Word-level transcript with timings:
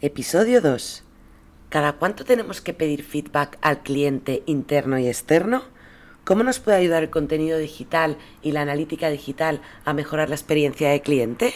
Episodio 0.00 0.60
2. 0.60 1.02
¿Cada 1.70 1.92
cuánto 1.92 2.24
tenemos 2.24 2.60
que 2.60 2.74
pedir 2.74 3.04
feedback 3.04 3.56
al 3.62 3.82
cliente 3.82 4.42
interno 4.44 4.98
y 4.98 5.06
externo? 5.06 5.62
¿Cómo 6.24 6.42
nos 6.42 6.58
puede 6.58 6.78
ayudar 6.78 7.04
el 7.04 7.10
contenido 7.10 7.58
digital 7.58 8.18
y 8.42 8.52
la 8.52 8.62
analítica 8.62 9.08
digital 9.08 9.60
a 9.84 9.94
mejorar 9.94 10.28
la 10.28 10.34
experiencia 10.34 10.90
de 10.90 11.00
cliente? 11.00 11.54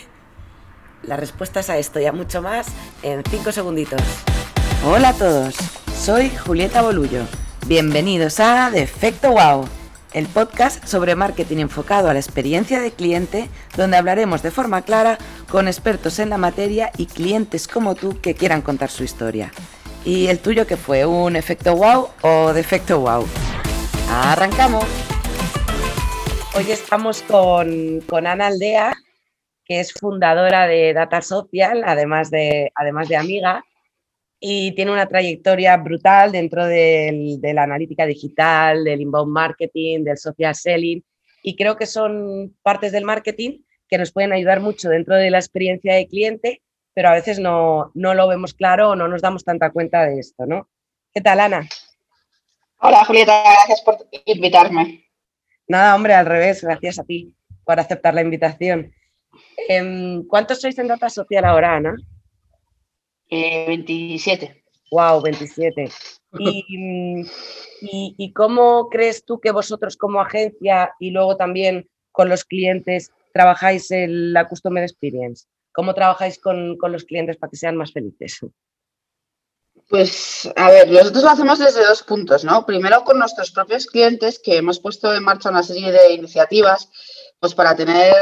Las 1.03 1.19
respuestas 1.19 1.69
a 1.69 1.79
esto 1.79 2.01
y 2.01 2.07
a 2.07 2.13
mucho 2.13 2.41
más 2.41 2.69
en 3.03 3.23
5 3.29 3.53
segunditos. 3.53 4.03
Hola 4.87 5.11
a 5.11 5.15
todos, 5.15 5.57
soy 5.95 6.31
Julieta 6.31 6.81
Bolullo. 6.81 7.25
Bienvenidos 7.67 8.39
a 8.41 8.71
Defecto 8.71 9.33
Wow 9.33 9.69
el 10.13 10.27
podcast 10.27 10.85
sobre 10.85 11.15
marketing 11.15 11.59
enfocado 11.59 12.09
a 12.09 12.13
la 12.13 12.19
experiencia 12.19 12.81
de 12.81 12.93
cliente, 12.93 13.49
donde 13.77 13.97
hablaremos 13.97 14.43
de 14.43 14.51
forma 14.51 14.83
clara 14.83 15.19
con 15.51 15.69
expertos 15.69 16.19
en 16.19 16.31
la 16.31 16.39
materia 16.39 16.91
y 16.97 17.07
clientes 17.07 17.69
como 17.69 17.95
tú 17.95 18.21
que 18.21 18.35
quieran 18.35 18.63
contar 18.63 18.91
su 18.91 19.05
historia. 19.05 19.53
¿Y 20.05 20.29
el 20.29 20.39
tuyo 20.39 20.67
qué 20.67 20.77
fue? 20.77 21.05
¿Un 21.05 21.37
efecto 21.37 21.77
wow 21.77 22.09
o 22.23 22.53
defecto 22.53 23.01
wow? 23.01 23.27
¡Arrancamos! 24.11 24.85
Hoy 26.57 26.71
estamos 26.71 27.23
con, 27.23 28.01
con 28.09 28.27
Ana 28.27 28.47
Aldea, 28.47 28.97
que 29.65 29.81
es 29.81 29.93
fundadora 29.93 30.67
de 30.67 30.95
Data 30.95 31.21
Social, 31.21 31.83
además 31.87 32.31
de, 32.31 32.73
además 32.75 33.09
de 33.09 33.17
amiga, 33.17 33.65
y 34.41 34.73
tiene 34.73 34.93
una 34.93 35.09
trayectoria 35.09 35.77
brutal 35.77 36.33
dentro 36.33 36.67
de 36.67 37.41
la 37.55 37.63
analítica 37.65 38.07
digital, 38.07 38.85
del 38.85 39.01
inbound 39.01 39.33
marketing, 39.33 40.05
del 40.05 40.19
social 40.19 40.55
selling 40.55 41.03
y 41.43 41.57
creo 41.57 41.77
que 41.77 41.87
son 41.87 42.57
partes 42.63 42.93
del 42.93 43.05
marketing 43.05 43.63
que 43.89 43.99
nos 43.99 44.13
pueden 44.13 44.33
ayudar 44.33 44.61
mucho 44.61 44.89
dentro 44.89 45.17
de 45.17 45.31
la 45.31 45.39
experiencia 45.39 45.95
de 45.95 46.07
cliente, 46.07 46.63
pero 46.95 47.09
a 47.09 47.15
veces 47.15 47.39
no, 47.39 47.91
no 47.95 48.15
lo 48.15 48.29
vemos 48.29 48.55
claro 48.55 48.91
o 48.91 48.97
no 48.97 49.09
nos 49.09 49.23
damos 49.23 49.45
tanta 49.45 49.71
cuenta 49.71 50.05
de 50.05 50.19
esto, 50.19 50.45
¿no? 50.47 50.69
¿Qué 51.15 51.21
tal, 51.21 51.41
Ana? 51.41 51.67
Hola, 52.81 53.05
Julieta, 53.05 53.43
gracias 53.43 53.81
por 53.83 53.97
invitarme. 54.27 55.07
Nada, 55.67 55.95
hombre, 55.95 56.15
al 56.15 56.27
revés, 56.27 56.63
gracias 56.63 56.99
a 56.99 57.05
ti 57.05 57.35
por 57.65 57.81
aceptar 57.81 58.15
la 58.15 58.23
invitación. 58.23 58.93
Em, 59.69 60.27
¿Cuántos 60.27 60.61
sois 60.61 60.79
en 60.79 60.89
Data 60.89 61.09
Social 61.09 61.45
ahora, 61.45 61.77
Ana? 61.77 61.97
27. 63.31 64.65
Wow, 64.91 65.23
27. 65.23 65.91
Y, 66.39 67.27
y, 68.19 68.33
cómo 68.33 68.89
crees 68.89 69.25
tú 69.25 69.41
que 69.41 69.51
vosotros 69.51 69.97
como 69.97 70.21
agencia 70.21 70.95
y 70.99 71.11
luego 71.11 71.37
también 71.37 71.89
con 72.13 72.29
los 72.29 72.45
clientes 72.45 73.11
trabajáis 73.33 73.91
en 73.91 74.33
la 74.33 74.49
Customer 74.49 74.83
Experience? 74.83 75.47
¿Cómo 75.73 75.95
trabajáis 75.95 76.39
con, 76.39 76.77
con 76.77 76.93
los 76.93 77.05
clientes 77.05 77.37
para 77.37 77.51
que 77.51 77.57
sean 77.57 77.77
más 77.77 77.93
felices? 77.93 78.41
Pues, 79.89 80.51
a 80.55 80.71
ver, 80.71 80.91
nosotros 80.91 81.25
lo 81.25 81.31
hacemos 81.31 81.59
desde 81.59 81.87
dos 81.87 82.03
puntos, 82.03 82.45
¿no? 82.45 82.67
Primero 82.67 83.05
con 83.05 83.19
nuestros 83.19 83.51
propios 83.53 83.87
clientes, 83.87 84.39
que 84.39 84.57
hemos 84.57 84.81
puesto 84.81 85.15
en 85.15 85.23
marcha 85.23 85.49
una 85.49 85.63
serie 85.63 85.93
de 85.93 86.13
iniciativas 86.13 86.91
pues 87.41 87.55
para 87.55 87.77
tener 87.77 88.13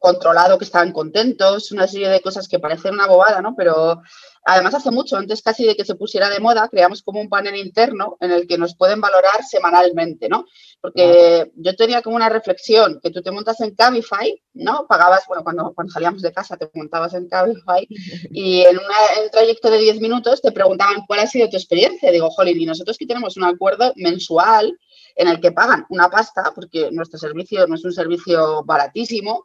controlado 0.00 0.58
que 0.58 0.64
estaban 0.64 0.92
contentos, 0.92 1.70
una 1.70 1.86
serie 1.86 2.08
de 2.08 2.20
cosas 2.20 2.48
que 2.48 2.58
parecen 2.58 2.94
una 2.94 3.06
bobada, 3.06 3.40
¿no? 3.40 3.54
Pero 3.56 4.02
además 4.46 4.74
hace 4.74 4.92
mucho, 4.92 5.16
antes 5.16 5.42
casi 5.42 5.66
de 5.66 5.74
que 5.74 5.84
se 5.84 5.96
pusiera 5.96 6.30
de 6.30 6.38
moda, 6.38 6.68
creamos 6.68 7.02
como 7.02 7.20
un 7.20 7.28
panel 7.28 7.56
interno 7.56 8.16
en 8.20 8.30
el 8.30 8.46
que 8.46 8.56
nos 8.56 8.76
pueden 8.76 9.00
valorar 9.00 9.42
semanalmente, 9.44 10.28
¿no? 10.28 10.46
Porque 10.80 11.50
yo 11.56 11.74
tenía 11.74 12.00
como 12.00 12.14
una 12.14 12.28
reflexión, 12.28 13.00
que 13.02 13.10
tú 13.10 13.22
te 13.22 13.32
montas 13.32 13.60
en 13.60 13.74
Cabify, 13.74 14.40
¿no? 14.54 14.86
Pagabas, 14.88 15.24
bueno, 15.26 15.42
cuando, 15.42 15.72
cuando 15.74 15.92
salíamos 15.92 16.22
de 16.22 16.32
casa 16.32 16.56
te 16.56 16.70
montabas 16.74 17.14
en 17.14 17.28
Cabify 17.28 17.88
y 18.30 18.60
en, 18.60 18.78
un 18.78 19.30
trayecto 19.32 19.68
de 19.68 19.78
10 19.78 20.00
minutos 20.00 20.40
te 20.40 20.52
preguntaban 20.52 21.04
cuál 21.08 21.20
ha 21.20 21.26
sido 21.26 21.50
tu 21.50 21.56
experiencia. 21.56 22.12
Digo, 22.12 22.30
jolín, 22.30 22.60
y 22.60 22.66
nosotros 22.66 22.96
que 22.96 23.06
tenemos 23.06 23.36
un 23.36 23.44
acuerdo 23.44 23.92
mensual 23.96 24.78
en 25.16 25.26
el 25.26 25.40
que 25.40 25.50
pagan 25.50 25.86
una 25.88 26.08
pasta, 26.08 26.52
porque 26.54 26.90
nuestro 26.92 27.18
servicio 27.18 27.66
no 27.66 27.74
es 27.74 27.84
un 27.84 27.92
servicio 27.92 28.62
baratísimo, 28.64 29.44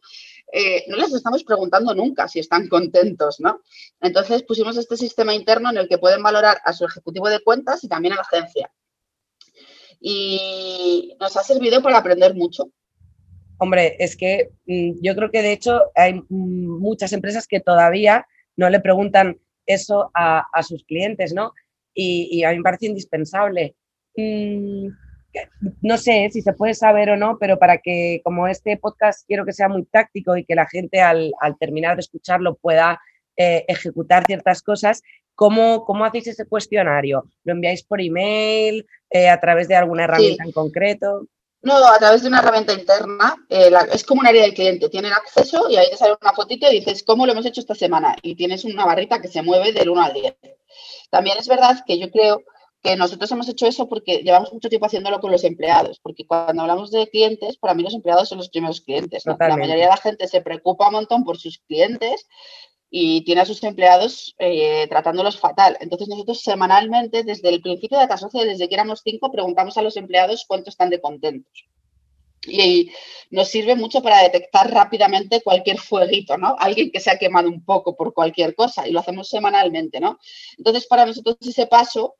eh, 0.51 0.83
no 0.87 0.97
les 0.97 1.13
estamos 1.13 1.43
preguntando 1.43 1.95
nunca 1.95 2.27
si 2.27 2.39
están 2.39 2.67
contentos, 2.67 3.39
¿no? 3.39 3.61
Entonces 4.01 4.43
pusimos 4.43 4.77
este 4.77 4.97
sistema 4.97 5.33
interno 5.33 5.69
en 5.69 5.77
el 5.77 5.87
que 5.87 5.97
pueden 5.97 6.21
valorar 6.21 6.57
a 6.65 6.73
su 6.73 6.85
ejecutivo 6.85 7.29
de 7.29 7.41
cuentas 7.41 7.83
y 7.83 7.87
también 7.87 8.13
a 8.13 8.17
la 8.17 8.21
agencia. 8.23 8.71
Y 9.99 11.15
nos 11.19 11.37
ha 11.37 11.43
servido 11.43 11.81
para 11.81 11.99
aprender 11.99 12.35
mucho. 12.35 12.71
Hombre, 13.59 13.95
es 13.99 14.17
que 14.17 14.49
mm, 14.65 15.01
yo 15.01 15.15
creo 15.15 15.29
que 15.29 15.43
de 15.43 15.53
hecho 15.53 15.83
hay 15.95 16.15
mm, 16.15 16.79
muchas 16.79 17.13
empresas 17.13 17.47
que 17.47 17.59
todavía 17.59 18.25
no 18.57 18.69
le 18.69 18.79
preguntan 18.79 19.39
eso 19.65 20.11
a, 20.13 20.43
sus 20.63 20.83
clientes, 20.83 21.33
¿no? 21.33 21.53
Y, 21.93 22.43
a 22.43 22.51
mí 22.51 22.57
me 22.57 22.63
parece 22.63 22.87
indispensable. 22.87 23.75
Mm, 24.17 24.87
no 25.81 25.97
sé 25.97 26.29
si 26.31 26.41
se 26.41 26.53
puede 26.53 26.73
saber 26.73 27.09
o 27.11 27.17
no, 27.17 27.37
pero 27.39 27.57
para 27.57 27.77
que 27.77 28.21
como 28.23 28.47
este 28.47 28.77
podcast 28.77 29.25
quiero 29.27 29.45
que 29.45 29.53
sea 29.53 29.69
muy 29.69 29.85
táctico 29.85 30.37
y 30.37 30.45
que 30.45 30.55
la 30.55 30.67
gente 30.67 31.01
al, 31.01 31.33
terminar 31.59 31.95
de 31.95 32.01
escucharlo 32.01 32.55
pueda 32.55 32.99
eh, 33.37 33.65
ejecutar 33.67 34.25
ciertas 34.25 34.61
cosas, 34.61 35.01
¿cómo, 35.35 35.85
¿cómo, 35.85 36.05
hacéis 36.05 36.27
ese 36.27 36.45
cuestionario? 36.45 37.25
¿Lo 37.43 37.53
enviáis 37.53 37.83
por 37.83 38.01
email, 38.01 38.85
eh, 39.09 39.29
a 39.29 39.39
través 39.39 39.67
de 39.67 39.75
alguna 39.75 40.03
herramienta 40.03 40.43
en 40.43 40.51
concreto? 40.51 41.27
No, 41.63 41.75
a 41.75 41.99
través 41.99 42.23
de 42.23 42.27
una 42.27 42.39
herramienta 42.39 42.73
interna. 42.73 43.35
Eh, 43.49 43.71
es 43.93 44.03
como 44.03 44.21
un 44.21 44.27
área 44.27 44.41
del 44.41 44.53
cliente. 44.53 44.89
Tienen 44.89 45.13
acceso 45.13 45.69
y 45.69 45.77
ahí 45.77 45.89
te 45.91 45.97
sale 45.97 46.15
una 46.19 46.33
fotito 46.33 46.67
y 46.71 46.79
dices, 46.79 47.03
¿cómo 47.03 47.25
lo 47.25 47.33
hemos 47.33 47.45
hecho 47.45 47.61
esta 47.61 47.75
semana? 47.75 48.15
Y 48.23 48.35
tienes 48.35 48.65
una 48.65 48.85
barrita 48.85 49.21
que 49.21 49.27
se 49.27 49.43
mueve 49.43 49.71
del 49.71 49.89
1 49.89 50.01
al 50.01 50.13
10. 50.13 50.35
También 51.11 51.37
es 51.37 51.47
verdad 51.47 51.83
que 51.85 51.99
yo 51.99 52.09
creo 52.09 52.41
que 52.81 52.95
nosotros 52.95 53.31
hemos 53.31 53.47
hecho 53.47 53.67
eso 53.67 53.87
porque 53.87 54.17
llevamos 54.23 54.51
mucho 54.51 54.69
tiempo 54.69 54.87
haciéndolo 54.87 55.19
con 55.19 55.31
los 55.31 55.43
empleados, 55.43 55.99
porque 56.01 56.25
cuando 56.25 56.63
hablamos 56.63 56.89
de 56.91 57.07
clientes, 57.09 57.57
para 57.57 57.73
mí 57.75 57.83
los 57.83 57.93
empleados 57.93 58.29
son 58.29 58.39
los 58.39 58.49
primeros 58.49 58.81
clientes. 58.81 59.23
La 59.25 59.57
mayoría 59.57 59.85
de 59.85 59.89
la 59.89 59.97
gente 59.97 60.27
se 60.27 60.41
preocupa 60.41 60.87
un 60.87 60.93
montón 60.93 61.23
por 61.23 61.37
sus 61.37 61.59
clientes 61.59 62.27
y 62.89 63.23
tiene 63.23 63.41
a 63.41 63.45
sus 63.45 63.63
empleados 63.63 64.35
eh, 64.39 64.87
tratándolos 64.89 65.39
fatal. 65.39 65.77
Entonces 65.79 66.07
nosotros 66.07 66.41
semanalmente, 66.41 67.23
desde 67.23 67.49
el 67.49 67.61
principio 67.61 67.99
de 67.99 68.07
Casa 68.07 68.29
Social, 68.29 68.47
desde 68.47 68.67
que 68.67 68.75
éramos 68.75 69.01
cinco, 69.03 69.31
preguntamos 69.31 69.77
a 69.77 69.81
los 69.83 69.95
empleados 69.95 70.45
cuánto 70.47 70.69
están 70.69 70.89
de 70.89 70.99
contentos. 70.99 71.67
Y 72.47 72.91
nos 73.29 73.49
sirve 73.49 73.75
mucho 73.75 74.01
para 74.01 74.23
detectar 74.23 74.71
rápidamente 74.73 75.41
cualquier 75.41 75.77
fueguito, 75.77 76.37
¿no? 76.39 76.55
Alguien 76.57 76.89
que 76.91 76.99
se 76.99 77.11
ha 77.11 77.19
quemado 77.19 77.47
un 77.47 77.63
poco 77.63 77.95
por 77.95 78.15
cualquier 78.15 78.55
cosa 78.55 78.87
y 78.87 78.91
lo 78.91 78.99
hacemos 78.99 79.29
semanalmente, 79.29 79.99
¿no? 79.99 80.17
Entonces, 80.57 80.87
para 80.87 81.05
nosotros 81.05 81.37
ese 81.41 81.67
paso 81.67 82.15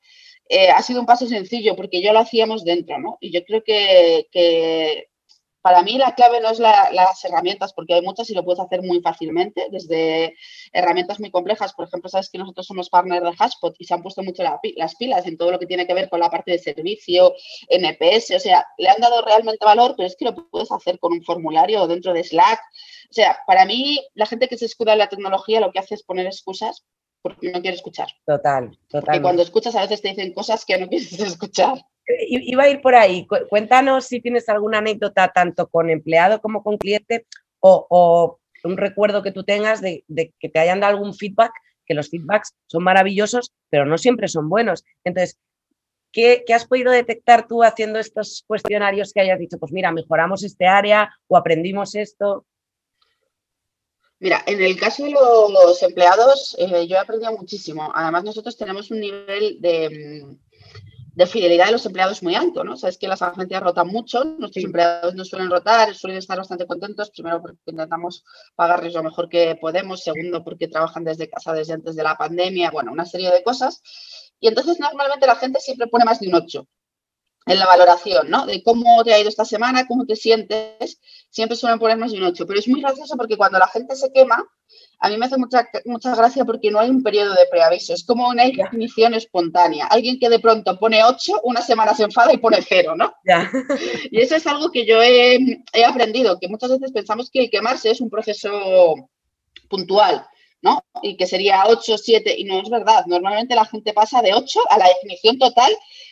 eh, 0.53 0.69
ha 0.69 0.81
sido 0.81 0.99
un 0.99 1.05
paso 1.05 1.27
sencillo 1.27 1.77
porque 1.77 2.01
ya 2.01 2.11
lo 2.11 2.19
hacíamos 2.19 2.65
dentro, 2.65 2.99
¿no? 2.99 3.17
Y 3.21 3.31
yo 3.31 3.41
creo 3.45 3.63
que, 3.63 5.07
para 5.61 5.81
mí 5.81 5.97
la 5.97 6.13
clave 6.13 6.41
no 6.41 6.49
es 6.49 6.59
las 6.59 7.23
herramientas, 7.23 7.71
porque 7.71 7.93
hay 7.93 8.01
muchas 8.01 8.29
y 8.29 8.33
lo 8.33 8.43
puedes 8.43 8.59
hacer 8.59 8.81
muy 8.81 8.99
fácilmente, 8.99 9.67
desde 9.71 10.35
herramientas 10.73 11.21
muy 11.21 11.31
complejas. 11.31 11.71
Por 11.73 11.87
ejemplo, 11.87 12.09
sabes 12.09 12.29
que 12.29 12.37
nosotros 12.37 12.67
somos 12.67 12.89
partner 12.89 13.23
de 13.23 13.33
Hashpot 13.33 13.75
y 13.79 13.85
se 13.85 13.93
han 13.93 14.01
puesto 14.01 14.23
mucho 14.23 14.43
las 14.43 14.95
pilas 14.95 15.25
en 15.25 15.37
todo 15.37 15.51
lo 15.51 15.59
que 15.59 15.67
tiene 15.67 15.87
que 15.87 15.93
ver 15.93 16.09
con 16.09 16.19
la 16.19 16.29
parte 16.29 16.51
de 16.51 16.59
servicio, 16.59 17.33
NPS, 17.69 18.31
o 18.35 18.39
sea, 18.39 18.65
le 18.77 18.89
han 18.89 18.99
dado 18.99 19.21
realmente 19.21 19.63
valor, 19.63 19.93
pero 19.95 20.07
es 20.07 20.17
que 20.17 20.25
lo 20.25 20.35
puedes 20.35 20.71
hacer 20.73 20.99
con 20.99 21.13
un 21.13 21.23
formulario 21.23 21.87
dentro 21.87 22.11
de 22.13 22.25
Slack. 22.25 22.59
O 23.09 23.13
sea, 23.13 23.37
para 23.47 23.65
mí, 23.65 24.05
la 24.15 24.25
gente 24.25 24.49
que 24.49 24.57
se 24.57 24.65
escuda 24.65 24.91
en 24.93 24.99
la 24.99 25.07
tecnología 25.07 25.61
lo 25.61 25.71
que 25.71 25.79
hace 25.79 25.95
es 25.95 26.03
poner 26.03 26.25
excusas 26.25 26.83
porque 27.21 27.51
no 27.51 27.61
quiere 27.61 27.75
escuchar. 27.75 28.07
Total, 28.25 28.77
total. 28.87 29.17
Y 29.17 29.21
cuando 29.21 29.41
escuchas 29.41 29.75
a 29.75 29.81
veces 29.81 30.01
te 30.01 30.09
dicen 30.09 30.33
cosas 30.33 30.65
que 30.65 30.77
no 30.79 30.87
quieres 30.89 31.19
escuchar. 31.19 31.79
Iba 32.27 32.63
a 32.63 32.69
ir 32.69 32.81
por 32.81 32.95
ahí. 32.95 33.27
Cuéntanos 33.49 34.05
si 34.05 34.21
tienes 34.21 34.49
alguna 34.49 34.79
anécdota 34.79 35.31
tanto 35.33 35.67
con 35.67 35.89
empleado 35.89 36.41
como 36.41 36.63
con 36.63 36.77
cliente 36.77 37.25
o, 37.59 38.39
un 38.63 38.77
recuerdo 38.77 39.23
que 39.23 39.31
tú 39.31 39.43
tengas 39.43 39.81
de, 39.81 40.03
que 40.39 40.49
te 40.49 40.59
hayan 40.59 40.79
dado 40.79 40.93
algún 40.93 41.15
feedback, 41.15 41.51
que 41.85 41.95
los 41.95 42.09
feedbacks 42.09 42.53
son 42.67 42.83
maravillosos, 42.83 43.53
pero 43.69 43.85
no 43.85 43.97
siempre 43.97 44.27
son 44.27 44.49
buenos. 44.49 44.83
Entonces, 45.03 45.39
¿qué, 46.11 46.43
¿qué, 46.45 46.53
has 46.53 46.67
podido 46.67 46.91
detectar 46.91 47.47
tú 47.47 47.63
haciendo 47.63 47.97
estos 47.97 48.43
cuestionarios 48.45 49.13
que 49.13 49.21
hayas 49.21 49.39
dicho, 49.39 49.57
pues 49.57 49.71
mira, 49.71 49.91
mejoramos 49.91 50.43
este 50.43 50.67
área 50.67 51.11
o 51.27 51.37
aprendimos 51.37 51.95
esto? 51.95 52.45
Mira, 54.21 54.43
en 54.45 54.61
el 54.61 54.79
caso 54.79 55.03
de 55.03 55.13
los 55.13 55.81
empleados, 55.81 56.55
eh, 56.59 56.85
yo 56.87 56.95
he 56.95 56.99
aprendido 56.99 57.31
muchísimo. 57.31 57.91
Además, 57.91 58.23
nosotros 58.23 58.55
tenemos 58.55 58.91
un 58.91 58.99
nivel 58.99 59.57
mm, 59.57 60.35
de, 61.15 61.25
fidelidad 61.25 61.65
de 61.65 61.71
los 61.71 61.85
empleados 61.87 62.21
muy 62.21 62.35
alto, 62.35 62.63
¿no? 62.63 62.77
Sabes 62.77 62.99
que 62.99 63.07
las 63.07 63.23
agencias 63.23 63.63
rotan 63.63 63.87
mucho, 63.87 64.23
nuestros 64.23 64.63
empleados 64.63 65.15
no 65.15 65.25
suelen 65.25 65.49
rotar, 65.49 65.95
suelen 65.95 66.19
estar 66.19 66.37
bastante 66.37 66.67
contentos, 66.67 67.09
primero 67.09 67.41
porque 67.41 67.57
intentamos 67.65 68.23
pagarles 68.53 68.93
lo 68.93 69.01
mejor 69.01 69.27
que 69.27 69.57
podemos, 69.59 70.03
segundo 70.03 70.43
porque 70.43 70.67
trabajan 70.67 71.03
desde 71.03 71.27
casa 71.27 71.53
desde 71.53 71.73
antes 71.73 71.95
de 71.95 72.03
la 72.03 72.15
pandemia, 72.15 72.69
bueno, 72.69 72.91
una 72.91 73.05
serie 73.05 73.31
de 73.31 73.41
cosas. 73.41 73.81
Y 74.39 74.47
entonces 74.47 74.79
normalmente 74.79 75.25
la 75.25 75.35
gente 75.35 75.59
siempre 75.59 75.87
pone 75.87 76.05
más 76.05 76.19
de 76.19 76.27
un 76.27 76.35
8. 76.35 76.67
En 77.45 77.59
la 77.59 77.65
valoración, 77.65 78.29
¿no? 78.29 78.45
De 78.45 78.61
cómo 78.63 79.03
te 79.03 79.13
ha 79.13 79.19
ido 79.19 79.29
esta 79.29 79.45
semana, 79.45 79.87
cómo 79.87 80.05
te 80.05 80.15
sientes, 80.15 80.99
siempre 81.29 81.57
suelen 81.57 81.79
poner 81.79 81.97
más 81.97 82.11
de 82.11 82.19
un 82.19 82.25
8. 82.25 82.45
Pero 82.45 82.59
es 82.59 82.67
muy 82.67 82.81
gracioso 82.81 83.15
porque 83.17 83.37
cuando 83.37 83.57
la 83.57 83.67
gente 83.67 83.95
se 83.95 84.11
quema, 84.11 84.43
a 84.99 85.09
mí 85.09 85.17
me 85.17 85.25
hace 85.25 85.37
mucha, 85.37 85.67
mucha 85.85 86.15
gracia 86.15 86.45
porque 86.45 86.69
no 86.69 86.79
hay 86.79 86.89
un 86.89 87.01
periodo 87.01 87.33
de 87.33 87.47
preaviso, 87.49 87.93
es 87.93 88.05
como 88.05 88.29
una 88.29 88.45
ignición 88.45 89.15
espontánea. 89.15 89.87
Alguien 89.87 90.19
que 90.19 90.29
de 90.29 90.39
pronto 90.39 90.77
pone 90.77 91.03
8, 91.03 91.41
una 91.43 91.61
semana 91.61 91.95
se 91.95 92.03
enfada 92.03 92.31
y 92.31 92.37
pone 92.37 92.61
0, 92.61 92.95
¿no? 92.95 93.11
Y 94.11 94.21
eso 94.21 94.35
es 94.35 94.45
algo 94.45 94.71
que 94.71 94.85
yo 94.85 95.01
he, 95.01 95.63
he 95.73 95.85
aprendido, 95.85 96.39
que 96.39 96.47
muchas 96.47 96.69
veces 96.69 96.91
pensamos 96.91 97.31
que 97.31 97.39
el 97.39 97.49
quemarse 97.49 97.89
es 97.89 98.01
un 98.01 98.09
proceso 98.09 98.95
puntual. 99.67 100.25
¿no? 100.63 100.85
Y 101.01 101.17
que 101.17 101.25
sería 101.25 101.63
8, 101.67 101.97
7, 101.97 102.35
y 102.37 102.43
no 102.43 102.61
es 102.61 102.69
verdad. 102.69 103.03
Normalmente 103.07 103.55
la 103.55 103.65
gente 103.65 103.93
pasa 103.93 104.21
de 104.21 104.35
8 104.35 104.59
a 104.69 104.77
la 104.77 104.85
ignición 105.01 105.39
total 105.39 105.71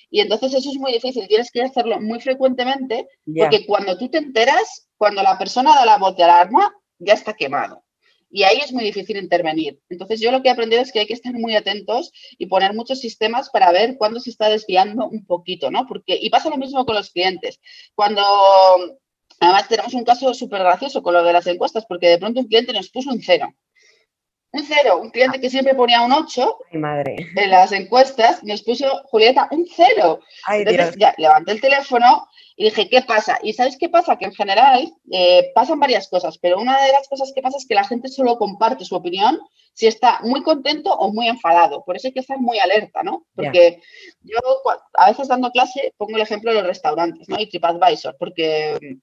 y 0.09 0.21
entonces 0.21 0.53
eso 0.53 0.69
es 0.69 0.77
muy 0.77 0.91
difícil, 0.93 1.27
tienes 1.27 1.51
que 1.51 1.61
hacerlo 1.61 1.99
muy 2.01 2.19
frecuentemente 2.19 3.07
porque 3.37 3.65
cuando 3.65 3.97
tú 3.97 4.09
te 4.09 4.17
enteras, 4.17 4.89
cuando 4.97 5.21
la 5.23 5.37
persona 5.37 5.75
da 5.75 5.85
la 5.85 5.97
voz 5.97 6.15
de 6.15 6.23
alarma, 6.23 6.73
ya 6.97 7.13
está 7.13 7.33
quemado. 7.33 7.83
Y 8.31 8.43
ahí 8.43 8.57
es 8.63 8.71
muy 8.71 8.83
difícil 8.83 9.17
intervenir. 9.17 9.79
Entonces 9.89 10.19
yo 10.19 10.31
lo 10.31 10.43
que 10.43 10.49
he 10.49 10.51
aprendido 10.51 10.83
es 10.83 10.91
que 10.91 10.99
hay 10.99 11.07
que 11.07 11.13
estar 11.13 11.33
muy 11.33 11.55
atentos 11.55 12.11
y 12.37 12.45
poner 12.45 12.75
muchos 12.75 12.99
sistemas 12.99 13.49
para 13.49 13.71
ver 13.71 13.97
cuándo 13.97 14.19
se 14.19 14.29
está 14.29 14.49
desviando 14.49 15.07
un 15.07 15.25
poquito, 15.25 15.71
¿no? 15.71 15.87
Porque, 15.87 16.17
y 16.21 16.29
pasa 16.29 16.49
lo 16.49 16.57
mismo 16.57 16.85
con 16.85 16.95
los 16.95 17.09
clientes. 17.09 17.59
Cuando 17.95 18.21
Además, 19.39 19.69
tenemos 19.69 19.93
un 19.93 20.03
caso 20.03 20.33
súper 20.33 20.59
gracioso 20.59 21.01
con 21.01 21.13
lo 21.13 21.23
de 21.23 21.31
las 21.31 21.47
encuestas, 21.47 21.85
porque 21.87 22.09
de 22.09 22.17
pronto 22.17 22.41
un 22.41 22.47
cliente 22.47 22.73
nos 22.73 22.89
puso 22.89 23.09
un 23.09 23.21
cero 23.21 23.53
un 24.51 24.63
cero. 24.63 24.99
Un 25.01 25.09
cliente 25.11 25.39
que 25.39 25.49
siempre 25.49 25.75
ponía 25.75 26.01
un 26.01 26.11
8 26.11 26.57
madre. 26.73 27.15
en 27.35 27.49
las 27.49 27.71
encuestas 27.71 28.43
nos 28.43 28.63
puso, 28.63 28.85
Julieta, 29.05 29.47
un 29.51 29.65
cero. 29.67 30.19
Entonces 30.49 30.95
ya 30.97 31.13
levanté 31.17 31.51
el 31.51 31.61
teléfono 31.61 32.27
y 32.55 32.65
dije, 32.65 32.89
¿qué 32.89 33.01
pasa? 33.01 33.39
Y 33.41 33.53
¿sabes 33.53 33.77
qué 33.77 33.89
pasa? 33.89 34.17
Que 34.17 34.25
en 34.25 34.33
general 34.33 34.91
eh, 35.11 35.51
pasan 35.55 35.79
varias 35.79 36.09
cosas, 36.09 36.37
pero 36.39 36.59
una 36.59 36.83
de 36.83 36.91
las 36.91 37.07
cosas 37.07 37.31
que 37.33 37.41
pasa 37.41 37.57
es 37.57 37.65
que 37.65 37.75
la 37.75 37.85
gente 37.85 38.09
solo 38.09 38.37
comparte 38.37 38.83
su 38.83 38.95
opinión 38.95 39.39
si 39.73 39.87
está 39.87 40.19
muy 40.23 40.43
contento 40.43 40.93
o 40.93 41.13
muy 41.13 41.29
enfadado. 41.29 41.85
Por 41.85 41.95
eso 41.95 42.07
hay 42.07 42.13
que 42.13 42.19
estar 42.19 42.37
muy 42.37 42.59
alerta, 42.59 43.01
¿no? 43.01 43.25
Porque 43.33 43.81
yo 44.21 44.39
a 44.95 45.09
veces 45.09 45.29
dando 45.29 45.51
clase 45.51 45.93
pongo 45.95 46.17
el 46.17 46.23
ejemplo 46.23 46.51
de 46.51 46.57
los 46.57 46.67
restaurantes, 46.67 47.29
¿no? 47.29 47.39
Y 47.39 47.47
TripAdvisor, 47.47 48.17
porque 48.19 48.97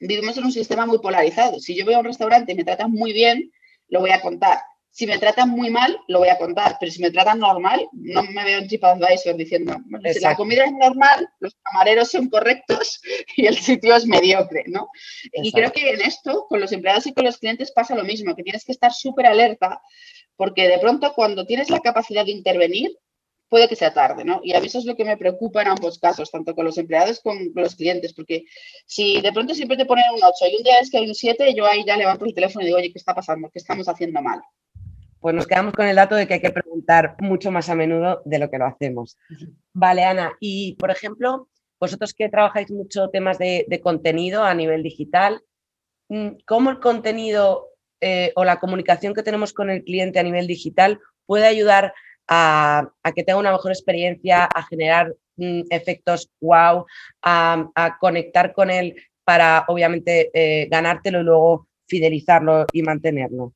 vivimos 0.00 0.38
en 0.38 0.44
un 0.44 0.52
sistema 0.52 0.86
muy 0.86 0.98
polarizado. 0.98 1.58
Si 1.60 1.76
yo 1.76 1.84
voy 1.84 1.94
a 1.94 1.98
un 1.98 2.06
restaurante 2.06 2.52
y 2.52 2.56
me 2.56 2.64
tratan 2.64 2.90
muy 2.90 3.12
bien, 3.12 3.52
lo 3.88 4.00
voy 4.00 4.10
a 4.10 4.22
contar. 4.22 4.60
Si 4.96 5.08
me 5.08 5.18
tratan 5.18 5.50
muy 5.50 5.70
mal, 5.70 5.98
lo 6.06 6.20
voy 6.20 6.28
a 6.28 6.38
contar, 6.38 6.76
pero 6.78 6.92
si 6.92 7.02
me 7.02 7.10
tratan 7.10 7.40
normal, 7.40 7.88
no 7.90 8.22
me 8.22 8.44
veo 8.44 8.60
en 8.60 8.68
TripAdvisor 8.68 9.34
diciendo, 9.34 9.74
si 10.12 10.20
la 10.20 10.36
comida 10.36 10.66
es 10.66 10.72
normal, 10.72 11.28
los 11.40 11.56
camareros 11.64 12.12
son 12.12 12.28
correctos 12.28 13.00
y 13.36 13.46
el 13.46 13.56
sitio 13.56 13.96
es 13.96 14.06
mediocre, 14.06 14.62
¿no? 14.68 14.88
Y 15.32 15.50
creo 15.50 15.72
que 15.72 15.90
en 15.90 16.00
esto, 16.00 16.46
con 16.48 16.60
los 16.60 16.70
empleados 16.70 17.08
y 17.08 17.12
con 17.12 17.24
los 17.24 17.38
clientes 17.38 17.72
pasa 17.72 17.96
lo 17.96 18.04
mismo, 18.04 18.36
que 18.36 18.44
tienes 18.44 18.64
que 18.64 18.70
estar 18.70 18.92
súper 18.92 19.26
alerta, 19.26 19.82
porque 20.36 20.68
de 20.68 20.78
pronto 20.78 21.12
cuando 21.12 21.44
tienes 21.44 21.70
la 21.70 21.80
capacidad 21.80 22.24
de 22.24 22.30
intervenir, 22.30 22.96
puede 23.48 23.68
que 23.68 23.74
sea 23.74 23.92
tarde, 23.92 24.24
¿no? 24.24 24.42
Y 24.44 24.54
a 24.54 24.60
mí 24.60 24.68
eso 24.68 24.78
es 24.78 24.84
lo 24.84 24.94
que 24.94 25.04
me 25.04 25.16
preocupa 25.16 25.62
en 25.62 25.68
ambos 25.68 25.98
casos, 25.98 26.30
tanto 26.30 26.54
con 26.54 26.66
los 26.66 26.78
empleados 26.78 27.18
como 27.20 27.40
con 27.52 27.64
los 27.64 27.74
clientes, 27.74 28.14
porque 28.14 28.44
si 28.86 29.20
de 29.20 29.32
pronto 29.32 29.56
siempre 29.56 29.76
te 29.76 29.86
ponen 29.86 30.04
un 30.14 30.22
8 30.22 30.46
y 30.52 30.56
un 30.58 30.62
día 30.62 30.78
es 30.78 30.88
que 30.88 30.98
hay 30.98 31.08
un 31.08 31.16
7, 31.16 31.52
yo 31.52 31.66
ahí 31.66 31.84
ya 31.84 31.96
levanto 31.96 32.24
el 32.24 32.34
teléfono 32.34 32.62
y 32.62 32.66
digo, 32.66 32.78
oye, 32.78 32.92
¿qué 32.92 32.98
está 32.98 33.12
pasando? 33.12 33.50
¿Qué 33.52 33.58
estamos 33.58 33.88
haciendo 33.88 34.22
mal? 34.22 34.40
Pues 35.24 35.34
nos 35.34 35.46
quedamos 35.46 35.72
con 35.72 35.86
el 35.86 35.96
dato 35.96 36.16
de 36.16 36.26
que 36.28 36.34
hay 36.34 36.40
que 36.42 36.50
preguntar 36.50 37.16
mucho 37.18 37.50
más 37.50 37.70
a 37.70 37.74
menudo 37.74 38.20
de 38.26 38.38
lo 38.38 38.50
que 38.50 38.58
lo 38.58 38.66
hacemos. 38.66 39.16
Vale, 39.72 40.04
Ana, 40.04 40.34
y 40.38 40.74
por 40.74 40.90
ejemplo, 40.90 41.48
vosotros 41.80 42.12
que 42.12 42.28
trabajáis 42.28 42.70
mucho 42.70 43.08
temas 43.08 43.38
de, 43.38 43.80
contenido 43.82 44.44
a 44.44 44.52
nivel 44.52 44.82
digital, 44.82 45.40
mm, 46.10 46.28
¿cómo 46.46 46.68
el 46.68 46.78
contenido 46.78 47.70
eh, 48.02 48.32
o 48.36 48.44
la 48.44 48.60
comunicación 48.60 49.14
que 49.14 49.22
tenemos 49.22 49.54
con 49.54 49.70
el 49.70 49.82
cliente 49.82 50.18
a 50.18 50.24
nivel 50.24 50.46
digital 50.46 51.00
puede 51.24 51.46
ayudar 51.46 51.94
a, 52.28 52.92
que 53.14 53.24
tenga 53.24 53.38
una 53.38 53.52
mejor 53.52 53.72
experiencia, 53.72 54.44
a 54.44 54.62
generar 54.64 55.14
mm, 55.36 55.62
efectos 55.70 56.30
wow, 56.42 56.84
a, 57.22 57.96
conectar 57.98 58.52
con 58.52 58.70
él 58.70 58.94
para 59.24 59.64
obviamente 59.68 60.30
eh, 60.34 60.68
ganártelo 60.68 61.22
y 61.22 61.24
luego 61.24 61.66
fidelizarlo 61.88 62.66
y 62.74 62.82
mantenerlo? 62.82 63.54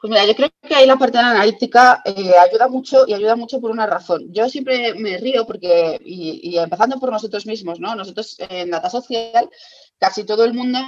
Pues 0.00 0.10
mira, 0.10 0.24
yo 0.24 0.34
creo 0.34 0.48
que 0.66 0.74
ahí 0.74 0.86
la 0.86 0.96
parte 0.96 1.18
de 1.18 1.24
la 1.24 1.32
analítica 1.32 2.00
eh, 2.06 2.32
ayuda 2.34 2.68
mucho 2.68 3.04
y 3.06 3.12
ayuda 3.12 3.36
mucho 3.36 3.60
por 3.60 3.70
una 3.70 3.86
razón. 3.86 4.32
Yo 4.32 4.48
siempre 4.48 4.94
me 4.94 5.18
río 5.18 5.46
porque, 5.46 6.00
y, 6.02 6.56
empezando 6.56 6.98
por 6.98 7.12
nosotros 7.12 7.44
mismos, 7.44 7.80
¿no? 7.80 7.94
Nosotros 7.94 8.36
en 8.38 8.70
Data 8.70 8.88
Social, 8.88 9.50
casi 9.98 10.24
todo 10.24 10.44
el 10.44 10.54
mundo 10.54 10.78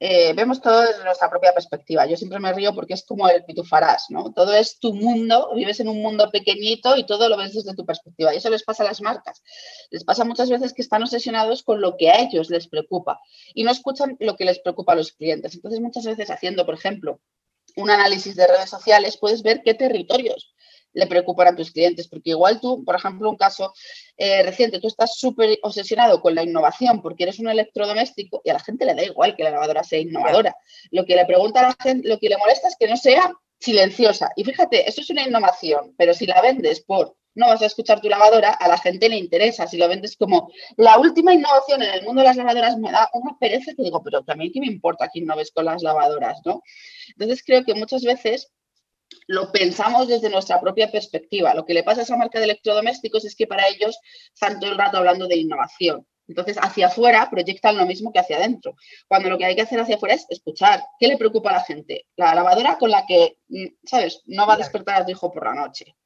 eh, 0.00 0.32
vemos 0.34 0.60
todo 0.60 0.82
desde 0.82 1.02
nuestra 1.04 1.30
propia 1.30 1.54
perspectiva. 1.54 2.04
Yo 2.06 2.18
siempre 2.18 2.38
me 2.38 2.52
río 2.52 2.74
porque 2.74 2.92
es 2.94 3.04
como 3.06 3.28
el 3.30 3.44
pitufarás, 3.46 4.06
¿no? 4.10 4.30
Todo 4.34 4.52
es 4.52 4.78
tu 4.78 4.92
mundo, 4.92 5.50
vives 5.54 5.80
en 5.80 5.88
un 5.88 6.02
mundo 6.02 6.30
pequeñito 6.30 6.98
y 6.98 7.06
todo 7.06 7.30
lo 7.30 7.36
ves 7.38 7.54
desde 7.54 7.74
tu 7.74 7.86
perspectiva. 7.86 8.34
Y 8.34 8.36
eso 8.36 8.50
les 8.50 8.62
pasa 8.62 8.82
a 8.82 8.86
las 8.86 9.00
marcas. 9.00 9.42
Les 9.90 10.04
pasa 10.04 10.26
muchas 10.26 10.50
veces 10.50 10.74
que 10.74 10.82
están 10.82 11.02
obsesionados 11.02 11.62
con 11.62 11.80
lo 11.80 11.96
que 11.96 12.10
a 12.10 12.20
ellos 12.20 12.50
les 12.50 12.68
preocupa 12.68 13.20
y 13.54 13.64
no 13.64 13.70
escuchan 13.70 14.18
lo 14.20 14.36
que 14.36 14.44
les 14.44 14.58
preocupa 14.58 14.92
a 14.92 14.96
los 14.96 15.12
clientes. 15.12 15.54
Entonces, 15.54 15.80
muchas 15.80 16.04
veces 16.04 16.30
haciendo, 16.30 16.66
por 16.66 16.74
ejemplo, 16.74 17.20
un 17.76 17.90
análisis 17.90 18.36
de 18.36 18.46
redes 18.46 18.70
sociales, 18.70 19.16
puedes 19.16 19.42
ver 19.42 19.62
qué 19.64 19.74
territorios 19.74 20.54
le 20.92 21.06
preocupan 21.06 21.48
a 21.48 21.56
tus 21.56 21.70
clientes, 21.70 22.08
porque 22.08 22.30
igual 22.30 22.60
tú, 22.60 22.84
por 22.84 22.96
ejemplo, 22.96 23.30
un 23.30 23.36
caso 23.36 23.72
eh, 24.16 24.42
reciente, 24.42 24.80
tú 24.80 24.88
estás 24.88 25.16
súper 25.16 25.58
obsesionado 25.62 26.20
con 26.20 26.34
la 26.34 26.42
innovación 26.42 27.02
porque 27.02 27.24
eres 27.24 27.38
un 27.38 27.48
electrodoméstico 27.48 28.40
y 28.44 28.50
a 28.50 28.54
la 28.54 28.60
gente 28.60 28.84
le 28.84 28.94
da 28.94 29.04
igual 29.04 29.36
que 29.36 29.44
la 29.44 29.50
lavadora 29.50 29.84
sea 29.84 30.00
innovadora. 30.00 30.56
Lo 30.90 31.04
que 31.04 31.14
le 31.14 31.24
pregunta 31.26 31.60
a 31.60 31.68
la 31.68 31.76
gente, 31.80 32.08
lo 32.08 32.18
que 32.18 32.28
le 32.28 32.38
molesta 32.38 32.68
es 32.68 32.76
que 32.78 32.88
no 32.88 32.96
sea 32.96 33.32
silenciosa. 33.60 34.30
Y 34.36 34.44
fíjate, 34.44 34.88
eso 34.88 35.00
es 35.00 35.10
una 35.10 35.22
innovación, 35.26 35.94
pero 35.96 36.14
si 36.14 36.26
la 36.26 36.40
vendes 36.40 36.80
por 36.80 37.16
no 37.34 37.48
vas 37.48 37.62
a 37.62 37.66
escuchar 37.66 38.00
tu 38.00 38.08
lavadora, 38.08 38.50
a 38.50 38.68
la 38.68 38.78
gente 38.78 39.08
le 39.08 39.16
interesa. 39.16 39.66
Si 39.66 39.76
lo 39.76 39.88
vendes 39.88 40.16
como 40.16 40.50
la 40.76 40.98
última 40.98 41.34
innovación 41.34 41.82
en 41.82 41.90
el 41.90 42.02
mundo 42.02 42.20
de 42.20 42.28
las 42.28 42.36
lavadoras, 42.36 42.76
me 42.78 42.90
da 42.90 43.08
una 43.12 43.38
pereza 43.38 43.72
que 43.76 43.82
digo, 43.82 44.02
pero 44.02 44.22
también 44.22 44.50
qué 44.52 44.60
me 44.60 44.66
importa 44.66 45.08
quién 45.08 45.26
no 45.26 45.36
ves 45.36 45.52
con 45.52 45.64
las 45.64 45.82
lavadoras, 45.82 46.40
¿no? 46.44 46.62
Entonces 47.08 47.42
creo 47.44 47.64
que 47.64 47.74
muchas 47.74 48.02
veces 48.02 48.50
lo 49.26 49.52
pensamos 49.52 50.08
desde 50.08 50.30
nuestra 50.30 50.60
propia 50.60 50.90
perspectiva. 50.90 51.54
Lo 51.54 51.64
que 51.64 51.74
le 51.74 51.82
pasa 51.82 52.00
a 52.00 52.04
esa 52.04 52.16
marca 52.16 52.38
de 52.38 52.46
electrodomésticos 52.46 53.24
es 53.24 53.34
que 53.34 53.46
para 53.46 53.68
ellos 53.68 53.98
están 54.32 54.60
todo 54.60 54.72
el 54.72 54.78
rato 54.78 54.98
hablando 54.98 55.26
de 55.26 55.36
innovación. 55.36 56.06
Entonces, 56.28 56.58
hacia 56.60 56.88
afuera 56.88 57.28
proyectan 57.30 57.76
lo 57.76 57.86
mismo 57.86 58.12
que 58.12 58.18
hacia 58.18 58.36
adentro. 58.36 58.74
Cuando 59.08 59.30
lo 59.30 59.38
que 59.38 59.46
hay 59.46 59.56
que 59.56 59.62
hacer 59.62 59.80
hacia 59.80 59.96
afuera 59.96 60.14
es 60.14 60.26
escuchar. 60.28 60.82
¿Qué 60.98 61.08
le 61.08 61.16
preocupa 61.16 61.50
a 61.50 61.54
la 61.54 61.64
gente? 61.64 62.06
La 62.16 62.34
lavadora 62.34 62.76
con 62.76 62.90
la 62.90 63.06
que, 63.06 63.38
mm, 63.48 63.66
¿sabes? 63.84 64.22
No 64.26 64.46
va 64.46 64.54
a 64.54 64.58
despertar 64.58 65.00
a 65.00 65.06
tu 65.06 65.12
hijo 65.12 65.32
por 65.32 65.46
la 65.46 65.54
noche. 65.54 65.96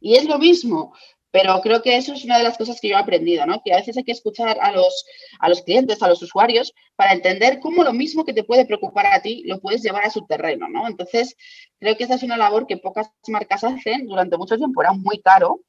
Y 0.00 0.16
es 0.16 0.24
lo 0.24 0.38
mismo, 0.38 0.92
pero 1.36 1.60
creo 1.60 1.82
que 1.82 1.98
eso 1.98 2.14
es 2.14 2.24
una 2.24 2.38
de 2.38 2.44
las 2.44 2.56
cosas 2.56 2.80
que 2.80 2.88
yo 2.88 2.96
he 2.96 2.98
aprendido, 2.98 3.44
¿no? 3.44 3.60
Que 3.62 3.74
a 3.74 3.76
veces 3.76 3.94
hay 3.96 4.04
que 4.04 4.12
escuchar 4.12 4.56
a 4.58 4.72
los, 4.72 5.04
a 5.38 5.50
los 5.50 5.60
clientes, 5.60 6.02
a 6.02 6.08
los 6.08 6.22
usuarios, 6.22 6.72
para 6.94 7.12
entender 7.12 7.60
cómo 7.60 7.84
lo 7.84 7.92
mismo 7.92 8.24
que 8.24 8.32
te 8.32 8.42
puede 8.42 8.64
preocupar 8.64 9.04
a 9.06 9.20
ti 9.20 9.42
lo 9.44 9.60
puedes 9.60 9.82
llevar 9.82 10.04
a 10.04 10.10
su 10.10 10.26
terreno, 10.26 10.66
¿no? 10.68 10.88
Entonces, 10.88 11.36
creo 11.78 11.94
que 11.94 12.04
esa 12.04 12.14
es 12.14 12.22
una 12.22 12.38
labor 12.38 12.66
que 12.66 12.78
pocas 12.78 13.10
marcas 13.28 13.64
hacen 13.64 14.06
durante 14.06 14.38
mucho 14.38 14.56
tiempo. 14.56 14.80
Era 14.80 14.92
muy 14.92 15.20
caro, 15.20 15.60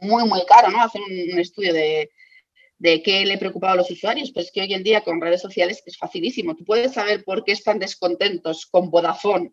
muy, 0.00 0.24
muy 0.24 0.40
caro, 0.46 0.70
¿no? 0.70 0.80
Hacer 0.80 1.02
un, 1.02 1.38
estudio 1.38 1.74
de, 1.74 2.10
de 2.78 3.02
qué 3.02 3.26
le 3.26 3.36
preocupaba 3.36 3.74
a 3.74 3.76
los 3.76 3.90
usuarios, 3.90 4.32
pues 4.32 4.50
que 4.50 4.62
hoy 4.62 4.72
en 4.72 4.84
día 4.84 5.02
con 5.02 5.20
redes 5.20 5.42
sociales 5.42 5.82
es 5.84 5.98
facilísimo. 5.98 6.56
Tú 6.56 6.64
puedes 6.64 6.94
saber 6.94 7.24
por 7.24 7.44
qué 7.44 7.52
están 7.52 7.78
descontentos 7.78 8.64
con 8.64 8.90
Vodafone 8.90 9.52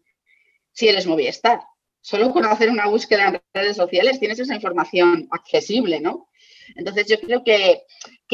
si 0.71 0.87
eres 0.87 1.05
Movistar 1.07 1.59
solo 2.01 2.31
con 2.31 2.45
hacer 2.45 2.69
una 2.69 2.87
búsqueda 2.87 3.27
en 3.27 3.41
redes 3.53 3.77
sociales 3.77 4.19
tienes 4.19 4.39
esa 4.39 4.55
información 4.55 5.27
accesible, 5.31 5.99
¿no? 5.99 6.29
Entonces 6.75 7.07
yo 7.07 7.19
creo 7.19 7.43
que, 7.43 7.83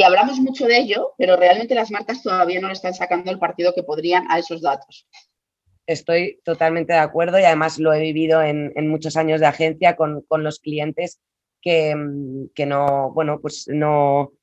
hablamos 0.03 0.39
mucho 0.39 0.65
de 0.65 0.77
ello, 0.77 1.13
pero 1.17 1.37
realmente 1.37 1.75
las 1.75 1.91
marcas 1.91 2.21
todavía 2.21 2.59
no 2.59 2.67
le 2.67 2.73
están 2.73 2.93
sacando 2.93 3.31
el 3.31 3.39
partido 3.39 3.73
que 3.73 3.83
podrían 3.83 4.29
a 4.29 4.39
esos 4.39 4.61
datos. 4.61 5.07
Estoy 5.87 6.39
totalmente 6.43 6.93
de 6.93 6.99
acuerdo 6.99 7.39
y 7.39 7.43
además 7.43 7.77
lo 7.77 7.93
he 7.93 8.01
vivido 8.01 8.41
en, 8.41 8.73
muchos 8.87 9.17
años 9.17 9.39
de 9.39 9.45
agencia 9.45 9.95
con, 9.95 10.25
los 10.29 10.59
clientes 10.59 11.21
que, 11.61 11.95
no, 12.65 13.11
bueno, 13.13 13.39
pues 13.39 13.67
no, 13.67 14.33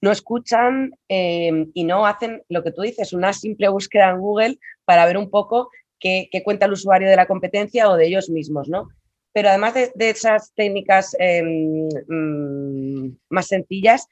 no 0.00 0.12
escuchan 0.12 0.92
eh, 1.08 1.66
y 1.74 1.84
no 1.84 2.06
hacen 2.06 2.42
lo 2.48 2.62
que 2.62 2.72
tú 2.72 2.82
dices, 2.82 3.12
una 3.12 3.32
simple 3.32 3.68
búsqueda 3.68 4.10
en 4.10 4.20
Google 4.20 4.58
para 4.84 5.06
ver 5.06 5.16
un 5.18 5.30
poco 5.30 5.70
qué, 6.00 6.28
cuenta 6.44 6.66
el 6.66 6.72
usuario 6.72 7.08
de 7.08 7.16
la 7.16 7.26
competencia 7.26 7.88
o 7.88 7.96
de 7.96 8.06
ellos 8.06 8.30
mismos, 8.30 8.68
¿no? 8.68 8.88
Pero 9.32 9.50
además 9.50 9.74
de, 9.74 9.92
esas 9.98 10.52
técnicas 10.54 11.14
em, 11.18 11.88
mm, 12.08 13.16
más 13.28 13.48
sencillas, 13.48 14.06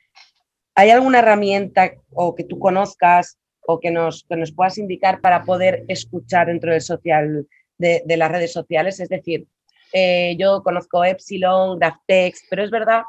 ¿hay 0.75 0.91
alguna 0.91 1.21
herramienta 1.21 1.93
o 2.12 2.35
que 2.35 2.45
tú 2.45 2.59
conozcas 2.59 3.38
o 3.67 3.81
que 3.81 3.91
nos, 3.91 4.26
nos 4.29 4.53
puedas 4.53 4.76
indicar 4.76 5.21
para 5.21 5.45
poder 5.45 5.85
escuchar 5.88 6.49
dentro 6.49 6.73
del 6.73 6.83
social, 6.83 7.47
de, 7.79 8.17
las 8.17 8.31
redes 8.31 8.53
sociales? 8.53 9.00
Es 9.00 9.09
decir, 9.09 9.47
eh, 9.93 10.37
yo 10.38 10.62
conozco 10.62 11.05
Epsilon, 11.05 11.79
GraphText, 11.79 12.45
pero 12.50 12.64
es 12.64 12.71
verdad 12.71 13.03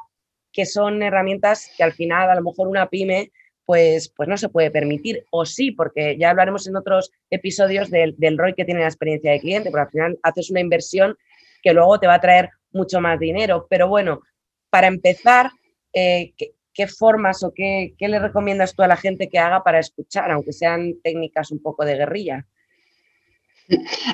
que 0.53 0.65
son 0.65 1.03
herramientas 1.03 1.69
que 1.75 1.83
al 1.83 1.91
final 1.91 2.29
a 2.29 2.35
lo 2.35 2.43
mejor 2.43 2.69
una 2.69 2.87
pyme 2.87 3.31
pues, 3.65 4.09
pues 4.15 4.29
no 4.29 4.37
se 4.37 4.49
puede 4.49 4.71
permitir. 4.71 5.25
O 5.31 5.45
sí, 5.45 5.71
porque 5.71 6.17
ya 6.17 6.29
hablaremos 6.29 6.67
en 6.67 6.75
otros 6.75 7.11
episodios 7.29 7.89
del, 7.89 8.15
del 8.17 8.37
ROI 8.37 8.53
que 8.53 8.65
tiene 8.65 8.81
la 8.81 8.87
experiencia 8.87 9.31
de 9.31 9.39
cliente, 9.39 9.71
porque 9.71 9.83
al 9.83 9.91
final 9.91 10.19
haces 10.23 10.49
una 10.49 10.61
inversión 10.61 11.17
que 11.63 11.73
luego 11.73 11.99
te 11.99 12.07
va 12.07 12.15
a 12.15 12.21
traer 12.21 12.51
mucho 12.71 13.01
más 13.01 13.19
dinero. 13.19 13.65
Pero 13.69 13.87
bueno, 13.87 14.21
para 14.69 14.87
empezar, 14.87 15.49
eh, 15.93 16.33
¿qué, 16.37 16.87
formas 16.87 17.43
o 17.43 17.53
qué, 17.53 17.95
le 17.97 18.19
recomiendas 18.19 18.75
tú 18.75 18.83
a 18.83 18.87
la 18.87 18.97
gente 18.97 19.29
que 19.29 19.39
haga 19.39 19.63
para 19.63 19.79
escuchar, 19.79 20.29
aunque 20.29 20.53
sean 20.53 20.95
técnicas 21.01 21.51
un 21.51 21.61
poco 21.61 21.83
de 21.85 21.95
guerrilla? 21.95 22.45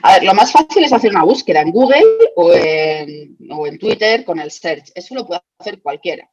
A 0.03 0.13
ver, 0.13 0.23
lo 0.23 0.33
más 0.33 0.51
fácil 0.51 0.85
es 0.85 0.93
hacer 0.93 1.11
una 1.11 1.25
búsqueda 1.25 1.61
en 1.61 1.71
Google 1.71 2.05
o 2.37 2.53
en, 2.53 3.35
o 3.49 3.67
en 3.67 3.77
Twitter 3.77 4.23
con 4.23 4.39
el 4.39 4.49
search. 4.49 4.91
Eso 4.95 5.13
lo 5.13 5.27
puede 5.27 5.41
hacer 5.59 5.81
cualquiera. 5.81 6.29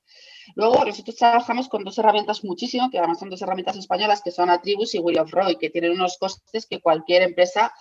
Luego, 0.55 0.85
nosotros 0.85 1.17
trabajamos 1.17 1.69
con 1.69 1.85
dos 1.85 1.99
herramientas 1.99 2.45
muchísimo, 2.45 2.90
que 2.90 2.99
además 2.99 3.19
son 3.19 3.31
dos 3.31 3.43
herramientas 3.43 3.76
españolas, 3.76 4.23
que 4.23 4.31
son 4.31 4.50
Attribus 4.50 4.95
y 4.95 4.99
Will 4.99 5.19
of 5.19 5.31
Roy, 5.31 5.57
que 5.57 5.71
tienen 5.71 5.93
unos 5.93 6.19
costes 6.19 6.67
que 6.67 6.81
cualquier 6.81 7.23
empresa 7.23 7.73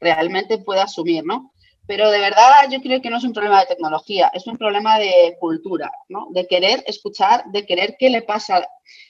realmente 0.00 0.58
puede 0.58 0.80
asumir, 0.80 1.24
¿no? 1.24 1.52
Pero 1.86 2.10
de 2.10 2.20
verdad 2.20 2.70
yo 2.70 2.80
creo 2.80 3.02
que 3.02 3.10
no 3.10 3.16
es 3.16 3.24
un 3.24 3.32
problema 3.32 3.60
de 3.60 3.66
tecnología, 3.66 4.30
es 4.32 4.46
un 4.46 4.56
problema 4.56 4.98
de 4.98 5.36
cultura, 5.40 5.90
¿no? 6.08 6.28
De 6.30 6.46
querer 6.46 6.84
escuchar, 6.86 7.44
de 7.46 7.66
querer 7.66 7.96
qué 7.98 8.08
le 8.08 8.22
pasa. 8.22 8.66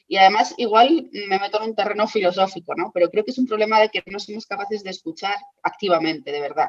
Y 0.08 0.16
además 0.16 0.54
igual 0.56 1.10
me 1.12 1.38
meto 1.38 1.62
en 1.62 1.70
un 1.70 1.76
terreno 1.76 2.08
filosófico, 2.08 2.74
¿no? 2.74 2.90
Pero 2.94 3.10
creo 3.10 3.24
que 3.24 3.30
es 3.30 3.38
un 3.38 3.46
problema 3.46 3.78
de 3.78 3.90
que 3.90 4.02
no 4.06 4.18
somos 4.18 4.46
capaces 4.46 4.82
de 4.82 4.90
escuchar 4.90 5.34
activamente, 5.62 6.32
de 6.32 6.40
verdad. 6.40 6.68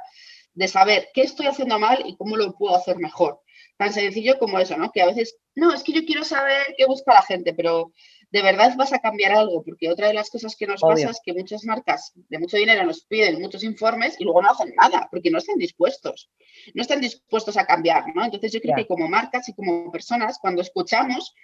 De 0.53 0.67
saber 0.67 1.09
qué 1.13 1.21
estoy 1.21 1.47
haciendo 1.47 1.79
mal 1.79 2.03
y 2.05 2.15
cómo 2.15 2.37
lo 2.37 2.53
puedo 2.53 2.75
hacer 2.75 2.97
mejor. 2.97 3.41
Tan 3.77 3.91
sencillo 3.91 4.37
como 4.37 4.59
eso, 4.59 4.77
¿no? 4.77 4.91
Que 4.91 5.01
a 5.01 5.07
veces, 5.07 5.37
no, 5.55 5.73
es 5.73 5.83
que 5.83 5.93
yo 5.93 6.05
quiero 6.05 6.23
saber 6.23 6.75
qué 6.77 6.85
busca 6.85 7.13
la 7.13 7.23
gente, 7.23 7.53
pero 7.53 7.91
de 8.33 8.41
verdad 8.41 8.75
vas 8.75 8.91
a 8.93 8.99
cambiar 8.99 9.31
algo, 9.31 9.63
porque 9.63 9.89
otra 9.89 10.07
de 10.07 10.15
las 10.15 10.31
cosas 10.31 10.55
que 10.55 10.65
nos 10.65 10.81
pasa 10.81 11.11
es 11.11 11.21
que 11.23 11.33
muchas 11.33 11.65
marcas 11.65 12.13
de 12.15 12.39
mucho 12.39 12.57
dinero 12.57 12.83
nos 12.83 13.05
piden 13.05 13.39
muchos 13.39 13.63
informes 13.63 14.15
y 14.19 14.23
luego 14.23 14.41
no 14.41 14.49
hacen 14.49 14.73
nada, 14.75 15.07
porque 15.11 15.29
no 15.29 15.37
están 15.37 15.57
dispuestos, 15.57 16.31
no 16.73 16.81
están 16.81 16.99
dispuestos 16.99 17.57
a 17.57 17.65
cambiar, 17.67 18.05
¿no? 18.15 18.25
Entonces 18.25 18.51
yo 18.51 18.59
creo 18.59 18.75
que 18.75 18.87
como 18.87 19.07
marcas 19.07 19.47
y 19.49 19.53
como 19.53 19.91
personas, 19.91 20.39
cuando 20.41 20.63
escuchamos, 20.63 21.35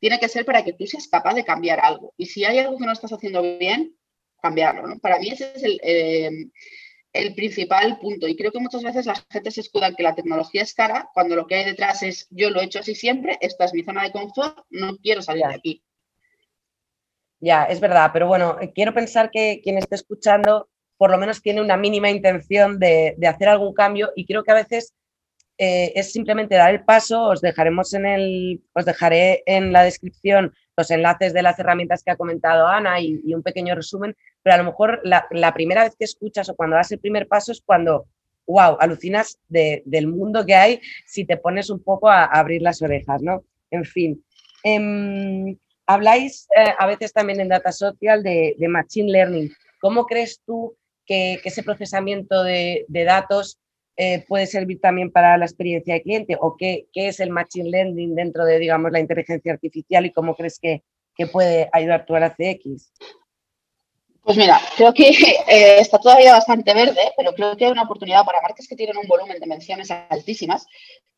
tiene 0.00 0.18
que 0.18 0.28
ser 0.28 0.44
para 0.44 0.64
que 0.64 0.72
tú 0.72 0.84
seas 0.84 1.06
capaz 1.06 1.34
de 1.34 1.44
cambiar 1.44 1.78
algo. 1.78 2.12
Y 2.16 2.26
si 2.26 2.44
hay 2.44 2.58
algo 2.58 2.76
que 2.76 2.86
no 2.86 2.92
estás 2.92 3.12
haciendo 3.12 3.40
bien, 3.40 3.96
cambiarlo, 4.42 4.88
¿no? 4.88 4.98
Para 4.98 5.20
mí 5.20 5.28
ese 5.28 5.52
es 5.54 5.62
el, 5.62 5.80
eh, 5.84 6.30
el 7.12 7.34
principal 7.34 7.98
punto. 7.98 8.26
Y 8.26 8.36
creo 8.36 8.52
que 8.52 8.60
muchas 8.60 8.82
veces 8.82 9.06
la 9.06 9.14
gente 9.30 9.50
se 9.50 9.60
escuda 9.60 9.88
en 9.88 9.96
que 9.96 10.02
la 10.02 10.14
tecnología 10.14 10.62
es 10.62 10.74
cara, 10.74 11.10
cuando 11.12 11.36
lo 11.36 11.46
que 11.46 11.56
hay 11.56 11.64
detrás 11.64 12.02
es 12.02 12.26
yo 12.30 12.50
lo 12.50 12.60
he 12.60 12.64
hecho 12.64 12.80
así 12.80 12.94
siempre, 12.94 13.38
esta 13.40 13.64
es 13.64 13.74
mi 13.74 13.82
zona 13.82 14.04
de 14.04 14.12
confort, 14.12 14.58
no 14.70 14.96
quiero 14.98 15.22
salir 15.22 15.46
de 15.46 15.54
aquí. 15.54 15.84
Ya, 17.40 17.64
es 17.64 17.80
verdad, 17.80 18.10
pero 18.12 18.28
bueno, 18.28 18.56
eh, 18.60 18.72
quiero 18.72 18.94
pensar 18.94 19.30
que 19.30 19.60
quien 19.62 19.76
esté 19.76 19.96
escuchando 19.96 20.68
por 20.96 21.10
lo 21.10 21.18
menos 21.18 21.42
tiene 21.42 21.60
una 21.60 21.76
mínima 21.76 22.10
intención 22.10 22.78
de, 22.78 23.16
hacer 23.26 23.48
algún 23.48 23.74
cambio 23.74 24.12
y 24.14 24.24
creo 24.24 24.44
que 24.44 24.52
a 24.52 24.54
veces 24.54 24.94
eh, 25.58 25.92
es 25.96 26.12
simplemente 26.12 26.54
dar 26.54 26.72
el 26.72 26.84
paso, 26.84 27.24
os 27.24 27.40
dejaremos 27.40 27.92
en 27.94 28.06
el, 28.06 28.62
os 28.72 28.84
dejaré 28.84 29.42
en 29.46 29.72
la 29.72 29.82
descripción 29.82 30.54
los 30.76 30.90
enlaces 30.90 31.32
de 31.32 31.42
las 31.42 31.58
herramientas 31.58 32.02
que 32.02 32.10
ha 32.10 32.16
comentado 32.16 32.66
Ana 32.66 33.00
y, 33.00 33.34
un 33.34 33.42
pequeño 33.42 33.74
resumen, 33.74 34.16
pero 34.42 34.54
a 34.54 34.58
lo 34.58 34.64
mejor 34.64 35.00
la, 35.04 35.54
primera 35.54 35.84
vez 35.84 35.94
que 35.96 36.04
escuchas 36.04 36.48
o 36.48 36.54
cuando 36.54 36.76
das 36.76 36.92
el 36.92 36.98
primer 36.98 37.28
paso 37.28 37.52
es 37.52 37.62
cuando, 37.64 38.06
wow, 38.46 38.76
alucinas 38.80 39.38
del 39.48 40.06
mundo 40.06 40.44
que 40.46 40.54
hay 40.54 40.80
si 41.06 41.24
te 41.24 41.36
pones 41.36 41.70
un 41.70 41.82
poco 41.82 42.08
a, 42.08 42.24
abrir 42.24 42.62
las 42.62 42.82
orejas, 42.82 43.22
¿no? 43.22 43.44
En 43.70 43.84
fin. 43.84 44.24
Em, 44.64 45.56
Habláis 45.86 46.48
eh, 46.56 46.72
a 46.78 46.86
veces 46.86 47.12
también 47.12 47.40
en 47.40 47.48
Data 47.48 47.72
Social 47.72 48.22
de, 48.22 48.56
Machine 48.68 49.10
Learning. 49.10 49.52
¿Cómo 49.80 50.06
crees 50.06 50.40
tú 50.46 50.76
que, 51.04 51.40
ese 51.44 51.62
procesamiento 51.62 52.42
de, 52.44 52.86
datos 52.88 53.58
eh, 53.96 54.24
puede 54.26 54.46
servir 54.46 54.80
también 54.80 55.10
para 55.10 55.36
la 55.36 55.44
experiencia 55.44 55.94
de 55.94 56.02
cliente? 56.02 56.36
¿O 56.40 56.56
qué, 56.56 56.86
es 56.94 57.20
el 57.20 57.30
Machine 57.30 57.70
Learning 57.70 58.14
dentro 58.14 58.44
de, 58.44 58.58
digamos, 58.58 58.92
la 58.92 59.00
inteligencia 59.00 59.52
artificial 59.52 60.06
y 60.06 60.12
cómo 60.12 60.34
crees 60.34 60.58
que, 60.58 60.82
puede 61.30 61.68
ayudar 61.72 62.04
tú 62.04 62.16
a 62.16 62.20
la 62.20 62.30
CX? 62.30 62.92
Pues 64.22 64.36
mira, 64.36 64.60
creo 64.76 64.92
que 64.92 65.08
eh, 65.48 65.78
está 65.78 65.98
todavía 65.98 66.32
bastante 66.32 66.74
verde, 66.74 67.12
pero 67.16 67.32
creo 67.32 67.56
que 67.56 67.66
hay 67.66 67.70
una 67.70 67.84
oportunidad 67.84 68.24
para 68.24 68.40
marcas 68.40 68.66
que 68.66 68.74
tienen 68.74 68.96
un 68.96 69.06
volumen 69.06 69.38
de 69.38 69.46
menciones 69.46 69.90
altísimas, 69.90 70.66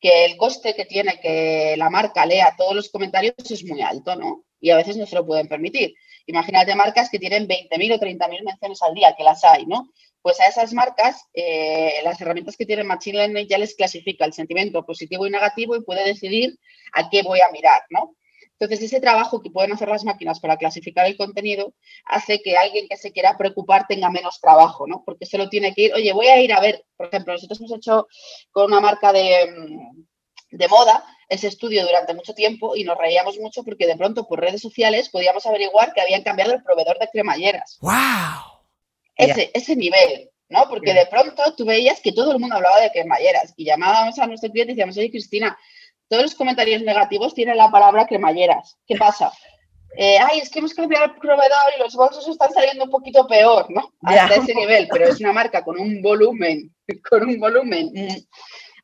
que 0.00 0.26
el 0.26 0.36
coste 0.36 0.74
que 0.74 0.84
tiene 0.84 1.18
que 1.20 1.74
la 1.78 1.88
marca 1.88 2.26
lea 2.26 2.54
todos 2.58 2.74
los 2.74 2.90
comentarios 2.90 3.34
es 3.50 3.64
muy 3.64 3.80
alto, 3.80 4.14
¿no? 4.14 4.44
y 4.64 4.70
a 4.70 4.76
veces 4.76 4.96
no 4.96 5.04
se 5.06 5.14
lo 5.14 5.26
pueden 5.26 5.46
permitir. 5.46 5.94
Imagínate 6.26 6.74
marcas 6.74 7.10
que 7.10 7.18
tienen 7.18 7.46
20.000 7.46 7.94
o 7.94 7.98
30.000 7.98 8.44
menciones 8.44 8.82
al 8.82 8.94
día, 8.94 9.14
que 9.16 9.24
las 9.24 9.44
hay, 9.44 9.66
¿no? 9.66 9.90
Pues 10.22 10.40
a 10.40 10.46
esas 10.46 10.72
marcas, 10.72 11.26
eh, 11.34 12.00
las 12.02 12.20
herramientas 12.20 12.56
que 12.56 12.64
tienen 12.64 12.86
Machine 12.86 13.18
Learning 13.18 13.46
ya 13.46 13.58
les 13.58 13.74
clasifica 13.74 14.24
el 14.24 14.32
sentimiento 14.32 14.84
positivo 14.84 15.26
y 15.26 15.30
negativo 15.30 15.76
y 15.76 15.82
puede 15.82 16.04
decidir 16.04 16.58
a 16.94 17.10
qué 17.10 17.22
voy 17.22 17.40
a 17.40 17.50
mirar, 17.50 17.82
¿no? 17.90 18.16
Entonces, 18.58 18.86
ese 18.86 19.00
trabajo 19.00 19.42
que 19.42 19.50
pueden 19.50 19.72
hacer 19.72 19.88
las 19.88 20.04
máquinas 20.04 20.40
para 20.40 20.56
clasificar 20.56 21.06
el 21.06 21.16
contenido 21.16 21.74
hace 22.06 22.40
que 22.40 22.56
alguien 22.56 22.86
que 22.88 22.96
se 22.96 23.12
quiera 23.12 23.36
preocupar 23.36 23.86
tenga 23.86 24.10
menos 24.10 24.40
trabajo, 24.40 24.86
¿no? 24.86 25.02
Porque 25.04 25.26
solo 25.26 25.48
tiene 25.48 25.74
que 25.74 25.82
ir, 25.82 25.94
oye, 25.94 26.12
voy 26.12 26.28
a 26.28 26.40
ir 26.40 26.52
a 26.52 26.60
ver, 26.60 26.84
por 26.96 27.08
ejemplo, 27.08 27.34
nosotros 27.34 27.58
hemos 27.60 27.72
hecho 27.72 28.06
con 28.52 28.66
una 28.66 28.80
marca 28.80 29.12
de, 29.12 29.52
mm, 29.54 30.56
de 30.56 30.68
moda 30.68 31.04
ese 31.28 31.48
estudio 31.48 31.84
durante 31.86 32.14
mucho 32.14 32.34
tiempo 32.34 32.76
y 32.76 32.84
nos 32.84 32.98
reíamos 32.98 33.38
mucho 33.38 33.62
porque 33.64 33.86
de 33.86 33.96
pronto 33.96 34.26
por 34.26 34.40
redes 34.40 34.60
sociales 34.60 35.08
podíamos 35.08 35.46
averiguar 35.46 35.92
que 35.92 36.00
habían 36.00 36.22
cambiado 36.22 36.52
el 36.52 36.62
proveedor 36.62 36.98
de 36.98 37.08
cremalleras. 37.08 37.78
¡Wow! 37.80 37.92
Ese, 39.16 39.50
ese 39.54 39.76
nivel, 39.76 40.30
¿no? 40.48 40.68
Porque 40.68 40.92
de 40.92 41.06
pronto 41.06 41.42
tú 41.56 41.64
veías 41.64 42.00
que 42.00 42.12
todo 42.12 42.32
el 42.32 42.38
mundo 42.38 42.56
hablaba 42.56 42.80
de 42.80 42.90
cremalleras 42.90 43.54
y 43.56 43.64
llamábamos 43.64 44.18
a 44.18 44.26
nuestro 44.26 44.50
cliente 44.50 44.72
y 44.72 44.74
decíamos, 44.74 44.96
oye, 44.96 45.10
Cristina, 45.10 45.56
todos 46.08 46.22
los 46.22 46.34
comentarios 46.34 46.82
negativos 46.82 47.34
tienen 47.34 47.56
la 47.56 47.70
palabra 47.70 48.06
cremalleras. 48.06 48.76
¿Qué 48.86 48.96
pasa? 48.96 49.32
Eh, 49.96 50.18
ay, 50.18 50.40
es 50.40 50.50
que 50.50 50.58
hemos 50.58 50.74
cambiado 50.74 51.04
el 51.04 51.14
proveedor 51.14 51.72
y 51.76 51.80
los 51.80 51.94
bolsos 51.94 52.26
están 52.26 52.52
saliendo 52.52 52.84
un 52.84 52.90
poquito 52.90 53.26
peor, 53.26 53.66
¿no? 53.70 53.92
Hasta 54.02 54.36
ese 54.36 54.54
nivel, 54.54 54.88
pero 54.90 55.08
es 55.08 55.20
una 55.20 55.32
marca 55.32 55.62
con 55.62 55.78
un 55.78 56.02
volumen, 56.02 56.74
con 57.10 57.22
un 57.22 57.38
volumen 57.38 57.92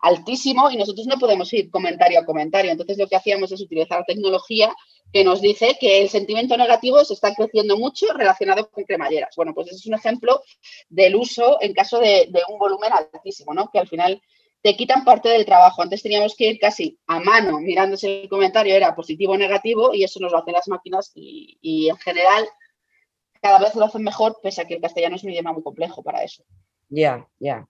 altísimo 0.01 0.71
y 0.71 0.77
nosotros 0.77 1.07
no 1.07 1.19
podemos 1.19 1.53
ir 1.53 1.71
comentario 1.71 2.19
a 2.19 2.25
comentario. 2.25 2.71
Entonces 2.71 2.99
lo 2.99 3.07
que 3.07 3.17
hacíamos 3.17 3.53
es 3.53 3.61
utilizar 3.61 4.05
tecnología 4.07 4.75
que 5.13 5.25
nos 5.25 5.41
dice 5.41 5.77
que 5.81 6.03
el 6.03 6.09
sentimiento 6.09 6.57
negativo 6.57 7.05
se 7.05 7.15
está 7.15 7.35
creciendo 7.35 7.77
mucho 7.77 8.07
relacionado 8.15 8.71
con 8.71 8.85
cremalleras. 8.85 9.35
Bueno, 9.37 9.53
pues 9.55 9.69
ese 9.69 9.77
es 9.77 9.87
un 9.87 9.95
ejemplo 9.95 10.43
del 10.89 11.17
uso 11.17 11.59
en 11.61 11.75
caso 11.75 11.99
de, 11.99 12.31
un 12.49 12.59
volumen 12.59 12.93
altísimo, 12.93 13.53
¿no? 13.53 13.71
Que 13.73 13.79
al 13.79 13.89
final 13.89 14.23
te 14.63 14.77
quitan 14.77 15.05
parte 15.05 15.29
del 15.29 15.45
trabajo. 15.45 15.83
Antes 15.83 16.03
teníamos 16.03 16.35
que 16.37 16.51
ir 16.51 16.59
casi 16.59 16.99
a 17.07 17.19
mano 17.21 17.59
mirando 17.61 17.97
si 17.97 18.07
el 18.07 18.29
comentario 18.29 18.75
era 18.75 18.95
positivo 18.95 19.33
o 19.33 19.39
negativo 19.39 19.95
y 19.95 20.05
eso 20.05 20.21
nos 20.21 20.33
lo 20.33 20.39
hacen 20.39 20.55
las 20.55 20.69
máquinas 20.69 21.13
y 21.15 21.89
en 21.89 21.97
general 21.97 22.47
cada 23.43 23.59
vez 23.59 23.75
lo 23.75 23.87
hacen 23.87 24.03
mejor, 24.03 24.39
pese 24.43 24.61
a 24.61 24.67
que 24.67 24.75
el 24.75 24.83
castellano 24.83 25.17
es 25.17 25.25
un 25.25 25.31
idioma 25.31 25.53
muy 25.53 25.63
complejo 25.63 26.03
para 26.03 26.23
eso. 26.23 26.45
Ya, 26.91 27.27
ya 27.39 27.67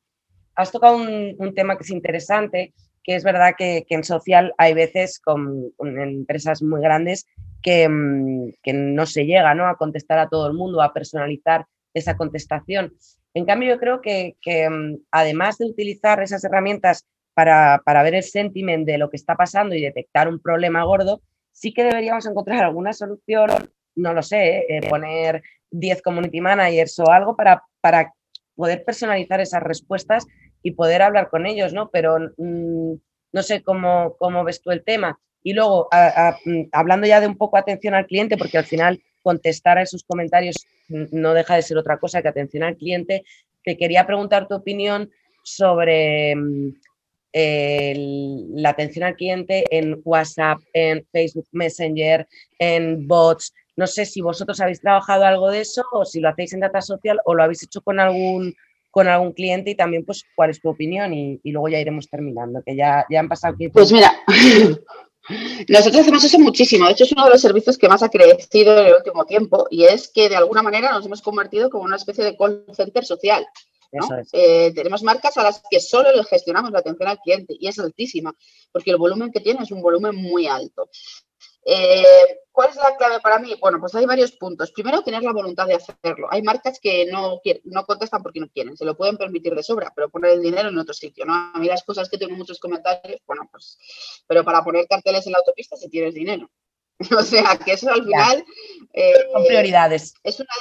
has 0.61 0.73
tocado 0.73 0.97
un, 0.97 1.55
tema 1.55 1.77
que 1.77 1.85
es 1.85 1.91
interesante, 1.91 2.75
que 3.03 3.17
es 3.17 3.25
verdad 3.25 3.55
que, 3.57 3.85
en 3.89 4.05
social 4.05 4.55
hay 4.59 4.75
veces 4.75 5.19
con, 5.19 5.73
empresas 5.79 6.63
muy 6.63 6.81
grandes 6.81 7.27
que, 7.63 7.89
mm, 7.89 8.53
que, 8.63 8.73
no 8.73 9.07
se 9.07 9.25
llega 9.27 9.55
¿no? 9.55 9.67
a 9.67 9.77
contestar 9.77 10.19
a 10.19 10.29
todo 10.29 10.47
el 10.47 10.55
mundo, 10.55 10.83
a 10.83 10.93
personalizar 10.93 11.67
esa 11.95 12.17
contestación. 12.17 12.95
En 13.35 13.45
cambio, 13.45 13.71
yo 13.71 13.79
creo 13.79 14.01
que, 14.01 14.37
mm, 14.45 15.03
además 15.11 15.59
de 15.59 15.67
utilizar 15.67 16.23
esas 16.23 16.45
herramientas 16.45 17.07
para, 17.35 17.81
ver 18.03 18.15
el 18.15 18.23
sentiment 18.23 18.87
de 18.87 18.99
lo 18.99 19.09
que 19.09 19.17
está 19.17 19.37
pasando 19.37 19.75
y 19.75 19.81
detectar 19.81 20.29
un 20.29 20.41
problema 20.41 20.85
gordo, 20.85 21.23
sí 21.53 21.73
que 21.73 21.85
deberíamos 21.85 22.27
encontrar 22.27 22.65
alguna 22.65 22.93
solución, 22.93 23.71
no 23.95 24.13
lo 24.13 24.23
sé, 24.23 24.67
eh, 24.69 24.89
poner 24.89 25.43
10 25.71 26.03
community 26.03 26.41
managers 26.41 26.99
o 26.99 27.11
algo 27.11 27.37
para, 27.37 27.63
para 27.81 28.13
poder 28.57 28.85
personalizar 28.85 29.41
esas 29.41 29.63
respuestas 29.63 30.27
y 30.63 30.73
poder 30.73 31.03
hablar 31.03 31.29
con 31.31 31.47
ellos, 31.47 31.73
¿no? 31.73 31.91
Pero 31.91 32.19
mm, 32.37 32.95
no 33.33 33.43
sé 33.43 33.63
cómo, 33.63 34.17
cómo 34.19 34.45
ves 34.45 34.61
tú 34.61 34.71
el 34.71 34.85
tema. 34.85 35.19
Y 35.43 35.55
luego, 35.55 35.89
mm, 36.45 36.63
hablando 36.73 37.07
ya 37.07 37.21
de 37.21 37.27
un 37.27 37.37
poco 37.37 37.57
atención 37.57 37.95
al 37.95 38.07
cliente, 38.07 38.37
porque 38.37 38.59
al 38.59 38.67
final 38.67 39.01
contestar 39.23 39.79
a 39.79 39.83
esos 39.83 40.05
comentarios 40.05 40.67
no 40.89 41.35
deja 41.35 41.57
de 41.57 41.63
ser 41.63 41.77
otra 41.79 41.99
cosa 41.99 42.23
que 42.23 42.29
atención 42.29 42.63
al 42.63 42.77
cliente, 42.77 43.23
te 43.65 43.77
quería 43.77 44.07
preguntar 44.07 44.49
tu 44.49 44.55
opinión 44.55 45.11
sobre 45.43 46.35
mm, 46.35 46.73
la 47.33 48.71
atención 48.71 49.05
al 49.05 49.17
cliente 49.17 49.65
en 49.71 50.01
WhatsApp, 50.05 50.59
en 50.73 51.07
Facebook 51.13 51.47
Messenger, 51.53 52.27
en 52.59 53.07
bots. 53.07 53.55
No 53.77 53.87
sé 53.87 54.05
si 54.05 54.21
vosotros 54.21 54.61
habéis 54.61 54.81
trabajado 54.81 55.25
algo 55.25 55.51
de 55.51 55.61
eso 55.61 55.85
o 55.93 56.05
si 56.05 56.21
lo 56.21 56.29
hacéis 56.29 56.53
en 56.53 56.61
Data 56.61 56.81
Social 56.81 57.19
o 57.25 57.35
lo 57.35 57.43
habéis 57.43 57.63
hecho 57.63 57.81
con 57.83 58.01
algún 58.01 58.55
con 58.91 59.09
algún 59.09 59.33
cliente 59.33 59.71
y 59.71 59.75
también 59.75 60.05
pues 60.05 60.25
cuál 60.35 60.51
es 60.51 60.61
tu 60.61 60.69
opinión 60.69 61.13
y, 61.15 61.41
luego 61.45 61.69
ya 61.69 61.79
iremos 61.79 62.09
terminando, 62.09 62.63
que 62.65 62.75
ya, 62.77 63.07
ya 63.11 63.21
han 63.21 63.29
pasado 63.29 63.57
Pues 63.73 63.93
mira, 63.93 64.13
Nosotros 65.69 66.03
hacemos 66.03 66.25
eso 66.25 66.39
muchísimo. 66.39 66.87
De 66.87 66.93
hecho, 66.93 67.05
es 67.05 67.13
uno 67.13 67.25
de 67.25 67.31
los 67.31 67.41
servicios 67.41 67.79
que 67.79 67.89
más 67.89 68.03
ha 68.03 68.09
crecido 68.09 68.79
en 68.79 68.87
el 68.87 68.95
último 68.95 69.25
tiempo 69.25 69.67
y 69.71 69.85
es 69.85 70.09
que 70.09 70.29
de 70.29 70.37
alguna 70.37 70.63
manera 70.63 70.91
nos 70.93 71.07
hemos 71.07 71.23
convertido 71.23 71.71
como 71.71 71.85
una 71.85 71.97
especie 71.97 72.25
de 72.25 72.37
call 72.37 72.65
center 72.73 73.05
social. 73.05 73.47
Eh, 74.33 74.73
tenemos 74.73 75.03
marcas 75.03 75.37
a 75.37 75.43
las 75.43 75.63
que 75.69 75.81
solo 75.81 76.15
le 76.15 76.25
gestionamos 76.25 76.71
la 76.71 76.79
atención 76.79 77.09
al 77.09 77.19
cliente 77.19 77.57
y 77.59 77.67
es 77.67 77.79
altísima, 77.79 78.33
porque 78.71 78.93
el 78.93 78.99
volumen 78.99 79.33
que 79.33 79.41
tiene 79.41 79.63
es 79.63 79.73
un 79.73 79.83
volumen 79.83 80.15
muy 80.15 80.47
alto. 80.47 80.89
Eh, 81.65 82.05
¿Cuál 82.53 82.71
es 82.71 82.77
la 82.77 82.97
clave 82.97 83.21
para 83.21 83.39
mí? 83.39 83.55
Bueno, 83.61 83.79
pues 83.81 83.95
hay 83.95 84.07
varios 84.07 84.33
puntos. 84.33 84.73
Primero, 84.73 85.03
tener 85.03 85.23
la 85.23 85.33
voluntad 85.33 85.67
de 85.67 85.75
hacerlo. 85.75 86.29
Hay 86.31 86.43
marcas 86.43 86.79
que 86.81 87.07
no, 87.07 87.41
no 87.65 87.87
contestan 87.87 88.23
porque 88.23 88.41
no 88.41 88.49
quieren, 88.49 88.77
se 88.77 88.85
lo 88.85 88.97
pueden 88.97 89.17
permitir 89.17 89.55
de 89.55 89.63
sobra, 89.63 89.93
pero 89.95 90.11
poner 90.11 90.33
el 90.33 90.43
dinero 90.43 90.69
en 90.69 90.79
otro 90.79 90.95
sitio. 90.95 91.25
¿no? 91.25 91.35
A 91.35 91.59
mí 91.59 91.67
las 91.67 91.85
cosas 91.85 92.09
que 92.09 92.19
tengo 92.19 92.37
muchos 92.37 92.59
comentarios, 92.59 93.21
bueno, 93.27 93.49
pues, 93.51 93.79
pero 94.27 94.45
para 94.45 94.63
poner 94.63 94.87
carteles 94.89 95.27
en 95.27 95.33
la 95.33 95.39
autopista 95.39 95.77
si 95.77 95.89
tienes 95.89 96.15
dinero. 96.15 96.51
o 97.19 97.23
sea, 97.23 97.59
que 97.65 97.73
eso 97.73 97.91
al 97.91 98.05
final... 98.05 98.45
Eh, 98.93 99.15
Son 99.33 99.45
prioridades. 99.45 100.15
Es 100.23 100.41
una, 100.41 100.55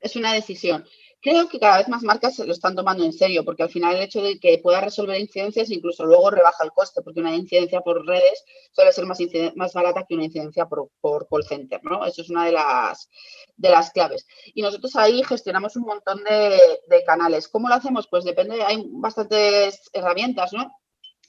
es 0.00 0.16
una 0.16 0.32
decisión. 0.32 0.84
Creo 1.20 1.48
que 1.48 1.58
cada 1.58 1.78
vez 1.78 1.88
más 1.88 2.02
marcas 2.04 2.36
se 2.36 2.46
lo 2.46 2.52
están 2.52 2.76
tomando 2.76 3.04
en 3.04 3.12
serio, 3.12 3.44
porque 3.44 3.64
al 3.64 3.70
final 3.70 3.96
el 3.96 4.02
hecho 4.02 4.22
de 4.22 4.38
que 4.38 4.58
pueda 4.58 4.80
resolver 4.80 5.18
incidencias 5.18 5.70
incluso 5.70 6.04
luego 6.06 6.30
rebaja 6.30 6.62
el 6.62 6.70
coste, 6.70 7.02
porque 7.02 7.20
una 7.20 7.34
incidencia 7.34 7.80
por 7.80 8.06
redes 8.06 8.44
suele 8.72 8.92
ser 8.92 9.04
más, 9.04 9.18
más 9.56 9.72
barata 9.72 10.04
que 10.08 10.14
una 10.14 10.26
incidencia 10.26 10.66
por, 10.66 10.90
call 11.28 11.44
center, 11.44 11.80
¿no? 11.82 12.06
Eso 12.06 12.22
es 12.22 12.30
una 12.30 12.44
de 12.46 12.52
las, 12.52 13.08
de 13.56 13.68
las 13.68 13.90
claves. 13.90 14.26
Y 14.54 14.62
nosotros 14.62 14.94
ahí 14.94 15.24
gestionamos 15.24 15.74
un 15.76 15.84
montón 15.84 16.22
de, 16.22 16.58
de 16.86 17.04
canales. 17.04 17.48
¿Cómo 17.48 17.68
lo 17.68 17.74
hacemos? 17.74 18.06
Pues 18.08 18.24
depende, 18.24 18.62
hay 18.62 18.84
bastantes 18.88 19.90
herramientas, 19.92 20.52
¿no? 20.52 20.72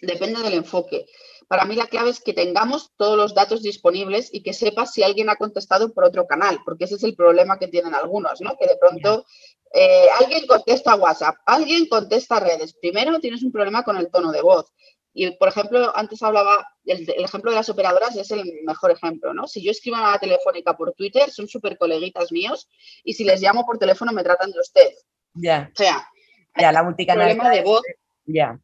Depende 0.01 0.41
del 0.41 0.53
enfoque. 0.53 1.07
Para 1.49 1.65
mí 1.65 1.75
la 1.75 1.87
clave 1.87 2.11
es 2.11 2.19
que 2.19 2.33
tengamos 2.33 2.91
todos 2.95 3.17
los 3.17 3.33
datos 3.33 3.63
disponibles 3.63 4.29
y 4.31 4.43
que 4.43 4.53
sepas 4.53 4.93
si 4.93 5.01
alguien 5.01 5.31
ha 5.31 5.35
contestado 5.35 5.91
por 5.91 6.03
otro 6.03 6.27
canal, 6.27 6.59
porque 6.63 6.83
ese 6.85 6.95
es 6.95 7.03
el 7.03 7.15
problema 7.15 7.57
que 7.57 7.67
tienen 7.67 7.95
algunos, 7.95 8.39
¿no? 8.39 8.55
Que 8.55 8.67
de 8.67 8.77
pronto 8.77 9.25
eh, 9.73 10.05
alguien 10.19 10.45
contesta 10.45 10.93
WhatsApp, 10.93 11.37
alguien 11.47 11.87
contesta 11.87 12.39
redes. 12.39 12.75
Primero 12.79 13.19
tienes 13.19 13.41
un 13.41 13.51
problema 13.51 13.81
con 13.81 13.97
el 13.97 14.11
tono 14.11 14.31
de 14.31 14.43
voz. 14.43 14.71
Y, 15.11 15.31
por 15.31 15.47
ejemplo, 15.47 15.91
antes 15.97 16.21
hablaba, 16.21 16.67
el, 16.85 17.09
ejemplo 17.09 17.49
de 17.49 17.57
las 17.57 17.69
operadoras 17.69 18.15
es 18.15 18.29
el 18.29 18.43
mejor 18.63 18.91
ejemplo, 18.91 19.33
¿no? 19.33 19.47
Si 19.47 19.63
yo 19.63 19.71
escribo 19.71 19.97
a 19.97 20.11
la 20.11 20.19
telefónica 20.19 20.77
por 20.77 20.93
Twitter, 20.93 21.31
son 21.31 21.47
súper 21.47 21.79
coleguitas 21.79 22.31
míos, 22.31 22.69
y 23.03 23.15
si 23.15 23.23
les 23.23 23.41
llamo 23.41 23.65
por 23.65 23.79
teléfono 23.79 24.11
me 24.11 24.23
tratan 24.23 24.51
de 24.51 24.59
usted. 24.59 24.91
Ya. 25.33 25.71
O 25.73 25.75
sea, 25.75 26.07
ya, 26.55 26.71
la 26.71 26.83
multicanal. 26.83 27.35
problema 27.35 27.49
de 27.49 27.63
voz. 27.63 27.81
Ya. 28.27 28.59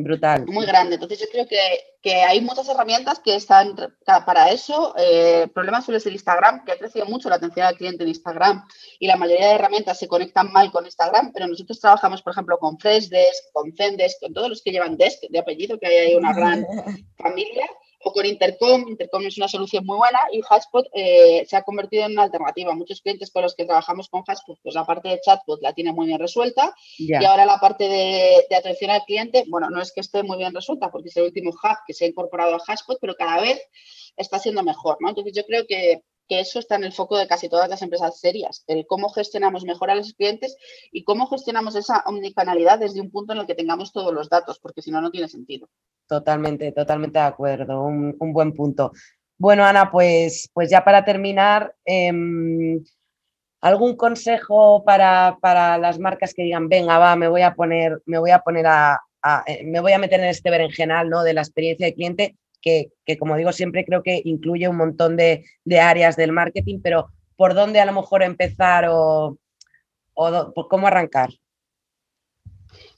Brutal. 0.00 0.46
Muy 0.46 0.64
grande. 0.64 0.94
Entonces 0.94 1.18
yo 1.18 1.26
creo 1.28 1.48
que, 1.48 1.58
hay 2.22 2.40
muchas 2.40 2.68
herramientas 2.68 3.18
que 3.18 3.34
están 3.34 3.74
para 4.24 4.50
eso. 4.50 4.94
Eh, 4.96 5.42
el 5.42 5.50
problema 5.50 5.82
suele 5.82 5.98
ser 5.98 6.12
Instagram, 6.12 6.64
que 6.64 6.70
ha 6.70 6.78
crecido 6.78 7.04
mucho 7.04 7.28
la 7.28 7.34
atención 7.34 7.66
al 7.66 7.76
cliente 7.76 8.04
en 8.04 8.10
Instagram 8.10 8.64
y 9.00 9.08
la 9.08 9.16
mayoría 9.16 9.48
de 9.48 9.54
herramientas 9.56 9.98
se 9.98 10.06
conectan 10.06 10.52
mal 10.52 10.70
con 10.70 10.86
Instagram, 10.86 11.32
pero 11.32 11.48
nosotros 11.48 11.80
trabajamos, 11.80 12.22
por 12.22 12.32
ejemplo, 12.32 12.58
con 12.58 12.78
Freshdesk, 12.78 13.52
con 13.52 13.74
Zendesk, 13.76 14.20
con 14.20 14.32
todos 14.32 14.48
los 14.48 14.62
que 14.62 14.70
llevan 14.70 14.96
Desk 14.96 15.20
de 15.28 15.38
apellido, 15.40 15.80
que 15.80 15.86
hay 15.86 16.14
una 16.14 16.32
gran 16.32 16.64
familia 17.18 17.68
o 18.04 18.12
con 18.12 18.26
Intercom. 18.26 18.84
Intercom 18.88 19.26
es 19.26 19.36
una 19.38 19.48
solución 19.48 19.84
muy 19.84 19.96
buena 19.96 20.20
y 20.32 20.40
Hashpot 20.42 20.86
eh, 20.94 21.44
se 21.46 21.56
ha 21.56 21.62
convertido 21.62 22.04
en 22.04 22.12
una 22.12 22.24
alternativa. 22.24 22.74
Muchos 22.74 23.00
clientes 23.00 23.30
con 23.30 23.42
los 23.42 23.54
que 23.54 23.64
trabajamos 23.64 24.08
con 24.08 24.22
Hashpot, 24.22 24.58
pues 24.62 24.74
la 24.74 24.84
parte 24.84 25.08
de 25.08 25.20
chatbot 25.20 25.60
la 25.62 25.72
tiene 25.72 25.92
muy 25.92 26.06
bien 26.06 26.18
resuelta 26.18 26.74
y 26.96 27.12
ahora 27.24 27.46
la 27.46 27.58
parte 27.58 27.88
de, 27.88 28.56
atención 28.56 28.90
al 28.90 29.04
cliente, 29.04 29.44
bueno, 29.48 29.70
no 29.70 29.80
es 29.80 29.92
que 29.92 30.00
esté 30.00 30.22
muy 30.22 30.38
bien 30.38 30.54
resuelta 30.54 30.90
porque 30.90 31.08
es 31.08 31.16
el 31.16 31.24
último 31.24 31.50
hub 31.50 31.76
que 31.86 31.94
se 31.94 32.04
ha 32.04 32.08
incorporado 32.08 32.54
a 32.54 32.58
Hashpot, 32.58 32.98
pero 33.00 33.14
cada 33.14 33.40
vez 33.40 33.60
está 34.16 34.38
siendo 34.38 34.62
mejor, 34.62 34.96
¿no? 35.00 35.08
Entonces 35.08 35.32
yo 35.34 35.44
creo 35.44 35.64
que, 35.66 36.02
que 36.28 36.40
eso 36.40 36.58
está 36.58 36.76
en 36.76 36.84
el 36.84 36.92
foco 36.92 37.16
de 37.16 37.26
casi 37.26 37.48
todas 37.48 37.68
las 37.68 37.82
empresas 37.82 38.20
serias, 38.20 38.62
el 38.66 38.86
cómo 38.86 39.08
gestionamos 39.08 39.64
mejor 39.64 39.90
a 39.90 39.94
los 39.94 40.12
clientes 40.12 40.56
y 40.92 41.04
cómo 41.04 41.26
gestionamos 41.26 41.74
esa 41.74 42.02
omnicanalidad 42.06 42.78
desde 42.78 43.00
un 43.00 43.10
punto 43.10 43.32
en 43.32 43.40
el 43.40 43.46
que 43.46 43.54
tengamos 43.54 43.92
todos 43.92 44.12
los 44.12 44.28
datos, 44.28 44.58
porque 44.60 44.82
si 44.82 44.90
no, 44.90 45.00
no 45.00 45.10
tiene 45.10 45.28
sentido. 45.28 45.68
Totalmente, 46.06 46.72
totalmente 46.72 47.18
de 47.18 47.24
acuerdo, 47.24 47.82
un, 47.82 48.16
buen 48.18 48.52
punto. 48.52 48.92
Bueno, 49.38 49.64
Ana, 49.64 49.90
pues, 49.90 50.50
pues 50.52 50.70
ya 50.70 50.84
para 50.84 51.04
terminar, 51.04 51.74
em, 51.84 52.82
¿algún 53.60 53.96
consejo 53.96 54.84
para, 54.84 55.36
las 55.78 55.98
marcas 55.98 56.34
que 56.34 56.42
digan, 56.42 56.68
venga, 56.68 56.98
va, 56.98 57.16
me 57.16 57.28
voy 57.28 57.42
a 57.42 57.54
poner, 57.54 58.02
me 58.06 58.18
voy 58.18 58.30
a 58.30 58.40
poner 58.40 58.66
a, 58.66 59.00
eh, 59.46 59.64
me 59.64 59.80
voy 59.80 59.92
a 59.92 59.98
meter 59.98 60.20
en 60.20 60.26
este 60.26 60.50
berenjenal 60.50 61.08
¿no? 61.08 61.22
de 61.22 61.34
la 61.34 61.40
experiencia 61.40 61.86
de 61.86 61.94
cliente? 61.94 62.36
Que, 62.60 62.90
como 63.18 63.36
digo 63.36 63.52
siempre, 63.52 63.84
creo 63.84 64.02
que 64.02 64.20
incluye 64.24 64.68
un 64.68 64.76
montón 64.76 65.16
de, 65.16 65.44
áreas 65.80 66.16
del 66.16 66.32
marketing, 66.32 66.80
pero 66.82 67.08
¿por 67.36 67.54
dónde 67.54 67.80
a 67.80 67.86
lo 67.86 67.92
mejor 67.92 68.22
empezar 68.22 68.86
o, 68.88 69.38
o 70.14 70.68
cómo 70.68 70.86
arrancar? 70.86 71.30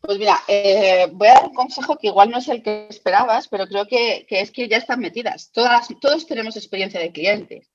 Pues 0.00 0.18
mira, 0.18 0.42
eh, 0.48 1.08
voy 1.12 1.28
a 1.28 1.34
dar 1.34 1.48
un 1.48 1.54
consejo 1.54 1.98
que 1.98 2.06
igual 2.06 2.30
no 2.30 2.38
es 2.38 2.48
el 2.48 2.62
que 2.62 2.86
esperabas, 2.88 3.48
pero 3.48 3.66
creo 3.66 3.86
que, 3.86 4.26
es 4.30 4.50
que 4.50 4.66
ya 4.66 4.78
están 4.78 5.00
metidas. 5.00 5.50
Todas, 5.52 5.88
todos 6.00 6.26
tenemos 6.26 6.56
experiencia 6.56 6.98
de 7.00 7.12
clientes. 7.12 7.70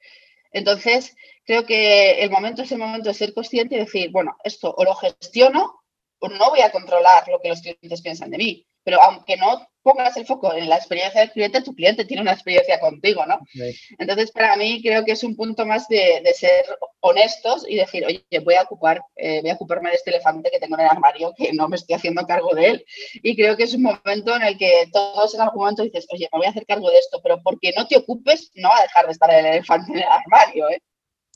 Entonces, 0.52 1.16
creo 1.46 1.66
que 1.66 2.24
el 2.24 2.32
momento 2.32 2.64
es 2.64 2.72
el 2.72 2.80
momento 2.80 3.10
de 3.10 3.16
ser 3.16 3.34
consciente 3.34 3.76
y 3.76 3.80
decir, 3.80 4.10
bueno, 4.12 4.38
esto 4.44 4.74
o 4.76 4.84
lo 4.84 4.96
gestiono 4.96 5.82
o 6.20 6.30
no 6.30 6.50
voy 6.50 6.62
a 6.62 6.72
controlar 6.72 7.28
lo 7.28 7.40
que 7.42 7.50
los 7.50 7.62
clientes 7.62 8.02
piensan 8.02 8.32
de 8.32 8.38
mí. 8.38 8.68
Pero 8.86 9.02
aunque 9.02 9.36
no 9.36 9.68
pongas 9.86 10.18
el 10.18 10.26
foco 10.26 10.54
en 10.54 10.68
la 10.68 10.78
experiencia 10.78 11.22
del 11.22 11.32
cliente, 11.32 11.62
tu 11.62 11.76
cliente 11.76 12.06
tiene 12.06 12.22
una 12.22 12.34
experiencia 12.34 12.80
contigo, 12.80 13.24
¿no? 13.28 13.40
Entonces, 14.00 14.32
para 14.32 14.56
mí 14.56 14.82
creo 14.82 15.06
que 15.06 15.12
es 15.12 15.24
un 15.24 15.36
punto 15.36 15.64
más 15.64 15.88
de, 15.88 16.24
ser 16.34 16.66
honestos 17.02 17.66
y 17.70 17.76
decir, 17.76 18.04
oye, 18.04 18.26
voy 18.44 18.56
a 18.56 18.64
ocupar, 18.64 19.00
eh, 19.16 19.42
voy 19.42 19.52
a 19.52 19.54
ocuparme 19.54 19.90
de 19.90 19.96
este 19.96 20.10
elefante 20.10 20.50
que 20.50 20.60
tengo 20.60 20.76
en 20.76 20.86
el 20.86 20.90
armario, 20.90 21.34
que 21.38 21.54
no 21.54 21.68
me 21.68 21.76
estoy 21.76 21.96
haciendo 21.96 22.26
cargo 22.26 22.56
de 22.56 22.70
él. 22.70 22.86
Y 23.22 23.36
creo 23.36 23.56
que 23.56 23.64
es 23.64 23.76
un 23.76 23.84
momento 23.84 24.36
en 24.36 24.42
el 24.42 24.58
que 24.58 24.90
todos 24.92 25.36
en 25.36 25.42
algún 25.42 25.62
momento 25.62 25.84
dices, 25.84 26.08
oye, 26.12 26.28
me 26.32 26.40
voy 26.40 26.48
a 26.48 26.50
hacer 26.50 26.66
cargo 26.66 26.90
de 26.90 26.98
esto, 26.98 27.20
pero 27.22 27.42
porque 27.44 27.72
no 27.78 27.86
te 27.88 27.98
ocupes, 27.98 28.52
no 28.56 28.70
va 28.70 28.80
a 28.80 28.84
dejar 28.84 29.06
de 29.06 29.12
estar 29.12 29.32
el 29.32 29.46
elefante 29.46 29.92
en 29.92 30.00
el 30.00 30.04
armario, 30.04 30.70
¿eh? 30.70 30.82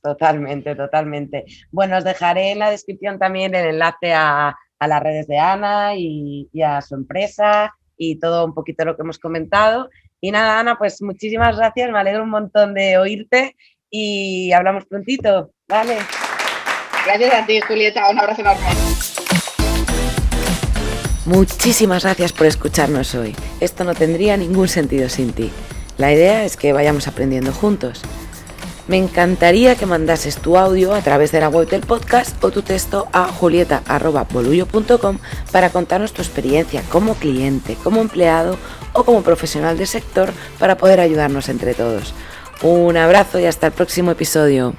Totalmente, 0.02 0.76
totalmente. 0.76 1.46
Bueno, 1.72 1.98
os 1.98 2.04
dejaré 2.04 2.52
en 2.52 2.60
la 2.60 2.72
descripción 2.72 3.20
también 3.20 3.54
el 3.54 3.68
enlace 3.68 4.14
a, 4.14 4.56
las 4.88 5.02
redes 5.02 5.28
de 5.28 5.38
Ana 5.38 5.96
y 5.96 6.50
a 6.64 6.82
su 6.82 6.96
empresa 6.96 7.74
y 7.98 8.18
todo 8.18 8.46
un 8.46 8.54
poquito 8.54 8.86
lo 8.86 8.96
que 8.96 9.04
hemos 9.04 9.20
comentado. 9.20 9.90
Y 10.22 10.32
nada, 10.32 10.60
Ana, 10.60 10.78
pues 10.78 11.02
muchísimas 11.02 11.58
gracias, 11.58 11.92
me 11.92 12.00
alegro 12.00 12.24
un 12.24 12.30
montón 12.30 12.74
de 12.74 12.98
oírte 12.98 13.56
y 13.90 14.52
hablamos 14.52 14.86
prontito. 14.86 15.52
Vale. 15.68 15.98
Gracias 17.06 17.34
a 17.34 17.46
ti, 17.46 17.62
Julieta, 17.62 18.10
un 18.10 18.20
abrazo 18.20 18.42
enorme. 18.42 18.68
Muchísimas 21.26 22.04
gracias 22.04 22.34
por 22.34 22.48
escucharnos 22.48 23.14
hoy. 23.16 23.36
Esto 23.60 23.84
no 23.84 23.94
tendría 23.94 24.36
ningún 24.36 24.68
sentido 24.68 25.10
sin 25.10 25.32
ti. 25.32 25.52
La 25.98 26.12
idea 26.12 26.44
es 26.44 26.58
que 26.58 26.74
vayamos 26.74 27.08
aprendiendo 27.08 27.52
juntos. 27.52 28.02
Me 28.90 28.98
encantaría 28.98 29.76
que 29.76 29.86
mandases 29.86 30.38
tu 30.38 30.58
audio 30.58 30.96
a 30.96 31.02
través 31.04 31.32
de 31.32 31.40
la 31.40 31.48
web 31.48 31.70
del 31.70 31.82
podcast 31.82 32.44
o 32.44 32.50
tu 32.50 32.64
texto 32.64 33.08
a 33.14 33.26
julieta.bolullo.com 33.26 35.20
para 35.52 35.70
contarnos 35.70 36.12
tu 36.12 36.24
experiencia 36.24 36.82
como 36.90 37.14
cliente, 37.14 37.78
como 37.84 38.02
empleado 38.02 38.58
o 38.94 39.04
como 39.04 39.22
profesional 39.22 39.78
del 39.78 39.86
sector 39.86 40.32
para 40.58 40.76
poder 40.76 41.02
ayudarnos 41.02 41.50
entre 41.50 41.76
todos. 41.76 42.16
Un 42.64 42.98
abrazo 42.98 43.40
y 43.40 43.46
hasta 43.46 43.68
el 43.68 43.74
próximo 43.74 44.10
episodio. 44.10 44.74